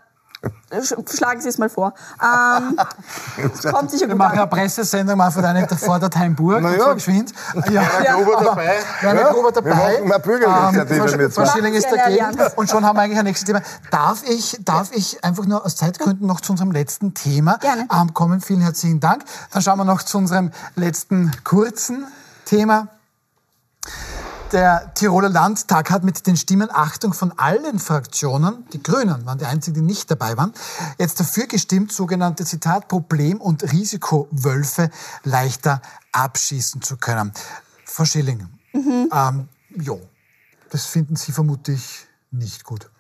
[1.09, 1.95] schlagen Sie es mal vor.
[2.23, 2.79] Ähm,
[3.73, 4.51] kommt sicher Wir gut machen eine an.
[4.51, 6.61] Pressesendung mal von einem der fordert Heimburg.
[6.63, 6.85] Na und ja.
[6.85, 7.33] so geschwind.
[7.71, 7.83] Ja,
[8.15, 8.77] Gruber aber dabei.
[9.01, 9.71] Werner Ja, Gruber wir dabei.
[9.71, 11.47] machen eine Bürgerinitiative Frau- mit Frau.
[11.47, 12.53] Schilling ist Machen eine dagegen.
[12.57, 13.63] Und schon haben wir eigentlich ein nächstes Thema.
[13.91, 17.89] Darf ich, darf ich einfach nur aus Zeitgründen noch zu unserem letzten Thema Gerne.
[17.93, 18.41] ähm, kommen?
[18.41, 19.25] Vielen herzlichen Dank.
[19.53, 22.07] Dann schauen wir noch zu unserem letzten kurzen
[22.45, 22.89] Thema.
[24.53, 29.45] Der Tiroler Landtag hat mit den Stimmen Achtung von allen Fraktionen, die Grünen waren die
[29.45, 30.55] einzigen, die nicht dabei waren,
[30.97, 34.89] jetzt dafür gestimmt, sogenannte Zitat Problem- und Risikowölfe
[35.23, 35.83] leichter
[36.13, 37.35] abschießen zu können.
[37.85, 40.01] Frau Schilling, ähm, jo,
[40.71, 42.91] das finden Sie vermutlich nicht gut.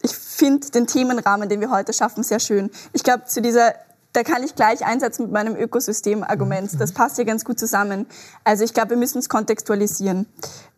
[0.00, 2.70] Ich finde den Themenrahmen, den wir heute schaffen, sehr schön.
[2.92, 3.74] Ich glaube, zu dieser,
[4.14, 6.80] da kann ich gleich einsetzen mit meinem Ökosystem-Argument.
[6.80, 8.06] Das passt ja ganz gut zusammen.
[8.44, 10.26] Also ich glaube, wir müssen es kontextualisieren.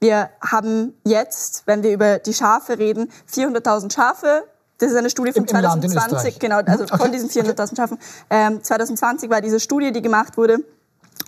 [0.01, 4.43] Wir haben jetzt, wenn wir über die Schafe reden, 400.000 Schafe.
[4.79, 6.39] Das ist eine Studie von Im- im Land in 2020, Österreich.
[6.39, 6.99] genau, also Okay.
[6.99, 7.99] von diesen 400.000 Schafen.
[8.31, 10.59] Ähm, 2020 war diese Studie, die gemacht wurde.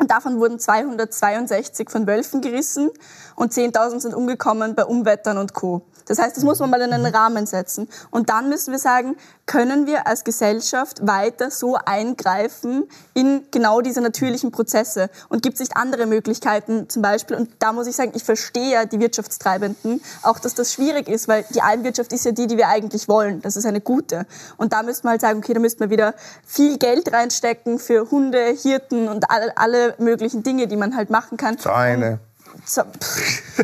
[0.00, 2.90] Und davon wurden 262 von Wölfen gerissen
[3.36, 5.82] und 10.000 sind umgekommen bei Umwettern und Co.
[6.08, 7.88] Das heißt, das muss man mal in einen Rahmen setzen.
[8.10, 14.00] Und dann müssen wir sagen, können wir als Gesellschaft weiter so eingreifen in genau diese
[14.00, 15.10] natürlichen Prozesse?
[15.28, 17.36] Und gibt es nicht andere Möglichkeiten zum Beispiel?
[17.36, 21.28] Und da muss ich sagen, ich verstehe ja die Wirtschaftstreibenden, auch dass das schwierig ist,
[21.28, 23.40] weil die Almwirtschaft ist ja die, die wir eigentlich wollen.
[23.42, 24.26] Das ist eine gute.
[24.56, 28.10] Und da müssten wir halt sagen, okay, da müssten wir wieder viel Geld reinstecken für
[28.10, 31.58] Hunde, Hirten und alle, alle möglichen Dinge, die man halt machen kann.
[31.58, 32.27] So, pff,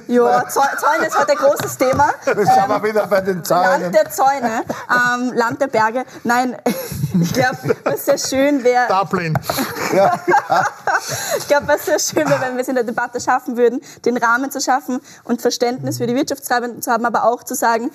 [0.09, 2.13] ja, Zäu- Zäune ist heute ein großes Thema.
[2.25, 3.83] Das sind wir wieder bei den Zäunen.
[3.83, 6.05] Land der Zäune, ähm, Land der Berge.
[6.23, 6.57] Nein,
[7.21, 9.39] ich glaube, was sehr schön wäre, Dublin.
[11.39, 14.17] ich glaube, was sehr schön wäre, wenn wir es in der Debatte schaffen würden, den
[14.17, 17.91] Rahmen zu schaffen und Verständnis für die Wirtschaftstreibenden zu haben, aber auch zu sagen,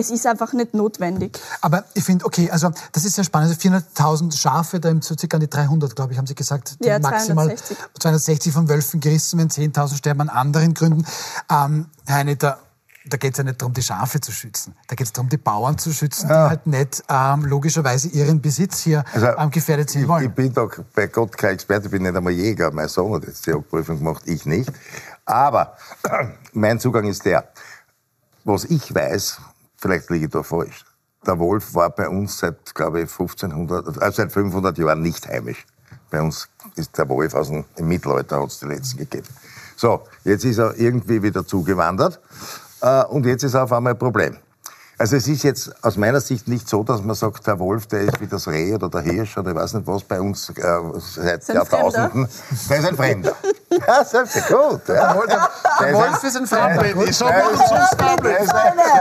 [0.00, 1.38] es ist einfach nicht notwendig.
[1.60, 3.50] Aber ich finde, okay, also das ist sehr spannend.
[3.50, 6.88] Also 400.000 Schafe, da so circa an die 300, glaube ich, haben Sie gesagt, die
[6.88, 7.76] Ja, maximal 260.
[8.00, 11.06] 260 von Wölfen gerissen werden, 10.000 sterben an anderen Gründen.
[11.50, 12.58] Ähm, Herr Heineter,
[13.06, 14.76] da geht es ja nicht darum, die Schafe zu schützen.
[14.86, 18.80] Da geht es darum, die Bauern zu schützen, die halt nicht ähm, logischerweise ihren Besitz
[18.80, 20.24] hier Also, ähm, gefährdet sehen ich, wollen.
[20.26, 22.70] ich bin doch bei Gott kein Experte, ich bin nicht einmal Jäger.
[22.72, 24.70] Mein Sohn hat jetzt die Jagdprüfung gemacht, ich nicht.
[25.24, 25.76] Aber
[26.52, 27.48] mein Zugang ist der,
[28.44, 29.38] was ich weiß,
[29.80, 30.84] vielleicht liege ich da falsch.
[31.26, 35.66] Der Wolf war bei uns seit, glaube ich, 1500, äh, seit 500 Jahren nicht heimisch.
[36.10, 39.28] Bei uns ist der Wolf aus dem Mittelalter hat es die letzten gegeben.
[39.76, 42.20] So, jetzt ist er irgendwie wieder zugewandert
[42.80, 44.36] äh, und jetzt ist er auf einmal ein Problem.
[44.98, 48.02] Also es ist jetzt aus meiner Sicht nicht so, dass man sagt, der Wolf, der
[48.02, 50.80] ist wie das Reh oder der Hirsch oder ich weiß nicht was bei uns äh,
[50.98, 52.28] seit Jahrtausenden.
[52.68, 53.34] Der ist ein Fremder.
[53.86, 54.80] ja, selbst gut.
[54.88, 55.14] Ja.
[55.80, 56.44] Der Wolf ist ein.
[56.44, 58.40] Ich mal umsonst Der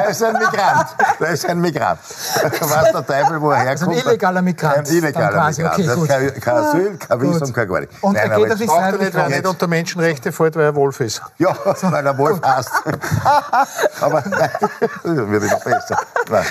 [0.09, 0.87] ist, ein, Migrant.
[1.19, 1.99] Der ist ein Migrant.
[2.43, 3.81] Weiß der Teufel, wo er herkommt.
[3.81, 5.49] Also ein illegaler Migrant Ein illegaler.
[5.49, 5.79] Migrant.
[5.79, 7.21] Okay, kein, kein Asyl, kein.
[7.21, 7.95] Visum, kein gar nichts.
[8.01, 10.31] Und er Nein, geht aber auf die er Freiwillig nicht, weil er nicht unter Menschenrechte
[10.31, 11.21] fällt, weil er Wolf ist.
[11.39, 12.71] Ja, weil er Wolf hasst.
[14.01, 15.97] Aber nein, das wird immer besser.
[16.29, 16.45] Nein,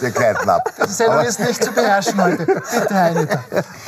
[0.00, 0.70] wir gleiten ab.
[0.84, 2.44] Die Sendung ist nicht zu beherrschen heute.
[2.44, 3.40] Bitte, Heineter.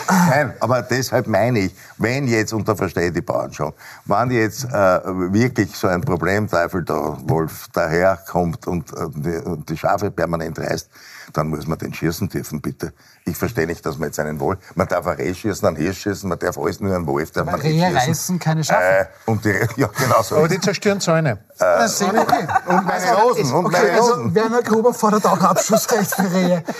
[0.08, 3.73] Nein, aber deshalb meine ich, wenn jetzt, und da verstehe ich die Bauern schon,
[4.06, 5.00] wenn jetzt äh,
[5.32, 10.90] wirklich so ein Problemteufel, der Wolf, daherkommt und, äh, die, und die Schafe permanent reißt,
[11.32, 12.92] dann muss man den schießen dürfen, bitte.
[13.24, 16.00] Ich verstehe nicht, dass man jetzt einen Wolf, man darf ein Reh schießen, einen Hirsch
[16.02, 17.96] schießen, man darf alles nur einen Wolf, darf man Rehe schießen.
[17.96, 18.82] reißen keine Schafe.
[18.82, 20.36] Äh, und die, ja, genau so.
[20.36, 21.38] Aber die zerstören Zäune.
[21.58, 22.22] Das sehen wir.
[22.22, 22.46] Okay.
[22.66, 24.34] Und meine Rosen, und Okay, meine also Rosen.
[24.34, 26.62] Werner Gruber fordert auch Abschussrecht für Rehe.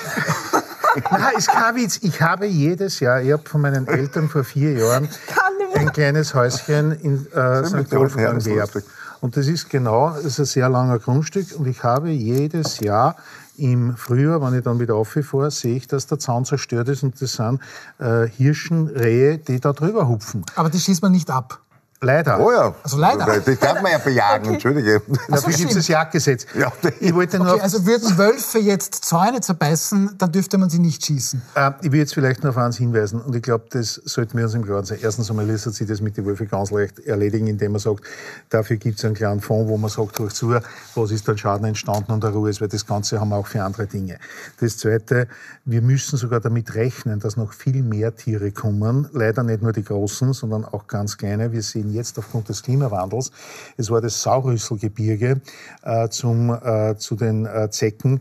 [1.10, 1.98] Na, ist kein Witz.
[2.02, 5.63] Ich habe jedes Jahr, ich habe von meinen Eltern vor vier Jahren Kann nicht mehr.
[5.86, 7.74] Ein kleines Häuschen in äh, St.
[7.74, 8.84] das ist lustig.
[9.20, 13.16] Und das ist genau, das ist ein sehr langer Grundstück und ich habe jedes Jahr
[13.56, 17.20] im Frühjahr, wenn ich dann wieder aufhöre, sehe ich, dass der Zaun zerstört ist und
[17.22, 17.60] das sind
[17.98, 20.44] äh, Hirschen, Rehe, die da drüber hupfen.
[20.56, 21.60] Aber die schießt man nicht ab.
[22.04, 22.40] Leider.
[22.40, 22.74] Oh ja.
[22.82, 23.40] Also leider.
[23.40, 25.00] Das darf man ja bejagen, entschuldige.
[25.28, 26.46] Dafür gibt es das Jagdgesetz.
[26.54, 26.72] Ja.
[27.00, 31.04] Ich wollte nur Okay, also würden Wölfe jetzt Zäune zerbeißen, dann dürfte man sie nicht
[31.04, 31.42] schießen.
[31.54, 34.44] Äh, ich will jetzt vielleicht noch auf eins hinweisen und ich glaube, das sollten wir
[34.44, 34.98] uns im Klaren sein.
[35.00, 38.04] Erstens einmal lässt sich das mit den Wölfen ganz leicht erledigen, indem man sagt,
[38.50, 40.54] dafür gibt es einen kleinen Fonds, wo man sagt, durch zu,
[40.94, 43.46] was ist dann Schaden entstanden und der Ruhe ist, weil das Ganze haben wir auch
[43.46, 44.18] für andere Dinge.
[44.60, 45.28] Das Zweite,
[45.64, 49.08] wir müssen sogar damit rechnen, dass noch viel mehr Tiere kommen.
[49.12, 51.52] Leider nicht nur die großen, sondern auch ganz kleine.
[51.52, 53.30] Wir sehen jetzt aufgrund des Klimawandels.
[53.76, 55.40] Es war das Saurüsselgebirge
[55.82, 58.20] äh, zum, äh, zu den äh, Zecken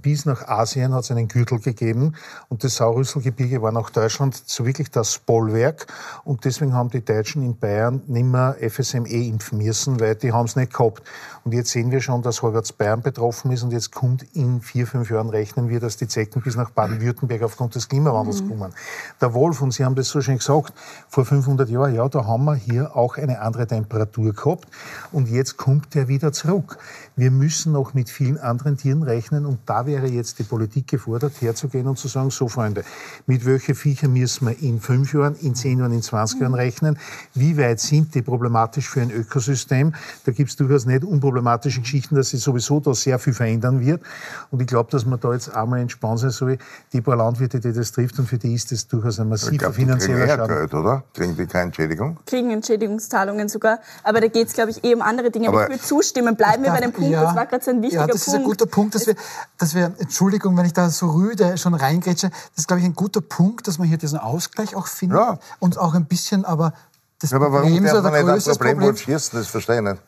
[0.00, 2.14] bis nach Asien hat es einen Gürtel gegeben
[2.48, 5.86] und das Saurüsselgebirge war nach Deutschland so wirklich das Bollwerk
[6.24, 10.46] und deswegen haben die Deutschen in Bayern nicht mehr FSME impfen müssen, weil die haben
[10.46, 11.02] es nicht gehabt.
[11.44, 14.86] Und jetzt sehen wir schon, dass halbwegs Bayern betroffen ist und jetzt kommt in vier,
[14.86, 18.48] fünf Jahren rechnen wir, dass die Zecken bis nach Baden-Württemberg aufgrund des Klimawandels mhm.
[18.48, 18.74] kommen.
[19.20, 20.72] Der Wolf, und Sie haben das so schön gesagt,
[21.08, 24.68] vor 500 Jahren, ja, da haben wir hier auch eine andere Temperatur gehabt
[25.10, 26.78] und jetzt kommt der wieder zurück.
[27.14, 31.34] Wir müssen noch mit vielen anderen Tieren rechnen und da wäre jetzt die Politik gefordert,
[31.40, 32.84] herzugehen und zu sagen, so Freunde,
[33.26, 36.98] mit welchen Viecher müssen wir in fünf Jahren, in zehn Jahren, in 20 Jahren rechnen?
[37.34, 39.94] Wie weit sind die problematisch für ein Ökosystem?
[40.24, 44.02] Da gibt es durchaus nicht unproblematische Geschichten, dass sich sowieso da sehr viel verändern wird.
[44.50, 46.56] Und ich glaube, dass man da jetzt einmal entspannt sein soll.
[46.94, 50.26] Die paar Landwirte, die das trifft, und für die ist das durchaus ein massiver finanzieller
[50.26, 50.48] Schaden.
[50.48, 51.04] Geld, oder?
[51.12, 52.18] Kriegen die keine Entschädigung?
[52.24, 53.80] Kriegen Entschädigungszahlungen sogar.
[54.02, 55.48] Aber da geht es, glaube ich, eh um andere Dinge.
[55.48, 56.36] Aber ich würde zustimmen.
[56.36, 57.14] Bleiben wir bei dem Punkt.
[57.14, 58.08] Ja, das war gerade so ein wichtiger Punkt.
[58.08, 58.38] Ja, das Punkt.
[58.38, 59.14] ist ein guter Punkt, dass wir,
[59.58, 62.94] dass wir, Entschuldigung, wenn ich da so rüde schon reingrätsche, das ist, glaube ich, ein
[62.94, 65.18] guter Punkt, dass man hier diesen Ausgleich auch findet.
[65.18, 65.38] Ja.
[65.58, 66.72] Und auch ein bisschen, aber
[67.20, 68.78] das ja, aber Problem ist ja der größte Problem.
[68.78, 70.02] Problem schießen, das verstehe ich nicht.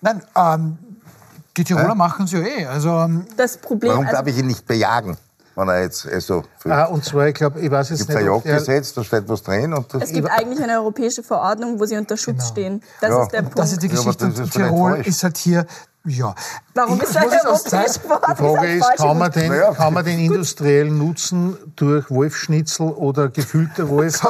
[0.00, 0.78] Nein, ähm,
[1.56, 1.94] die Tiroler äh?
[1.94, 2.66] machen es ja eh.
[2.66, 5.16] Also, ähm, das Problem, Warum also, darf ich ihn nicht bejagen?
[5.58, 6.44] wenn er jetzt eh so.
[6.64, 8.08] Ah, und zwar, ich glaube, ich weiß jetzt nicht.
[8.10, 9.74] Es gibt ein Jagdgesetz, da steht was drin.
[9.74, 12.48] Und es gibt eigentlich eine europäische Verordnung, wo sie unter Schutz genau.
[12.48, 12.82] stehen.
[13.00, 13.22] Das ja.
[13.22, 13.58] ist der Punkt.
[13.58, 14.32] Das ist die Geschichte.
[14.36, 15.66] Ja, ist Tirol ist halt hier
[16.08, 16.34] ja.
[16.74, 21.56] Warum ist das europäisch Die Frage ist, kann man, den, kann man den industriellen Nutzen
[21.76, 24.20] durch Wolfschnitzel oder gefüllte Wolf...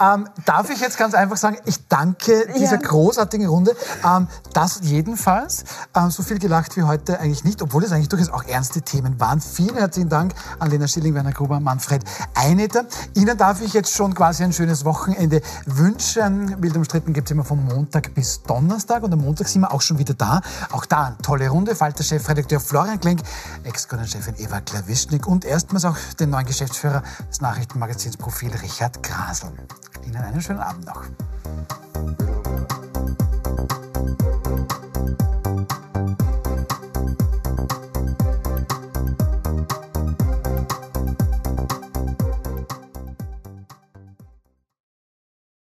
[0.00, 2.88] ähm, darf ich jetzt ganz einfach sagen, ich danke dieser ja.
[2.88, 3.76] großartigen Runde.
[4.04, 5.64] Ähm, das jedenfalls.
[5.94, 9.20] Ähm, so viel gelacht wie heute eigentlich nicht, obwohl es eigentlich durchaus auch ernste Themen
[9.20, 9.40] waren.
[9.40, 12.84] Vielen herzlichen Dank an Lena Schilling, Werner Gruber, Manfred Eineter.
[13.14, 16.60] Ihnen darf ich jetzt schon quasi ein schönes Wochenende wünschen.
[16.62, 19.80] Wild umstritten gibt es immer von Montag bis Donnerstag und am Montag sind wir auch
[19.80, 20.40] schon wieder da.
[20.72, 21.74] Auch da eine tolle Runde.
[21.74, 23.22] Falter-Chefredakteur Florian Klenk,
[23.64, 29.52] Ex-Chefin Eva Klawischnik und erstmals auch den neuen Geschäftsführer des Nachrichtenmagazins Profil Richard Grasel.
[30.04, 31.04] Ihnen einen schönen Abend noch.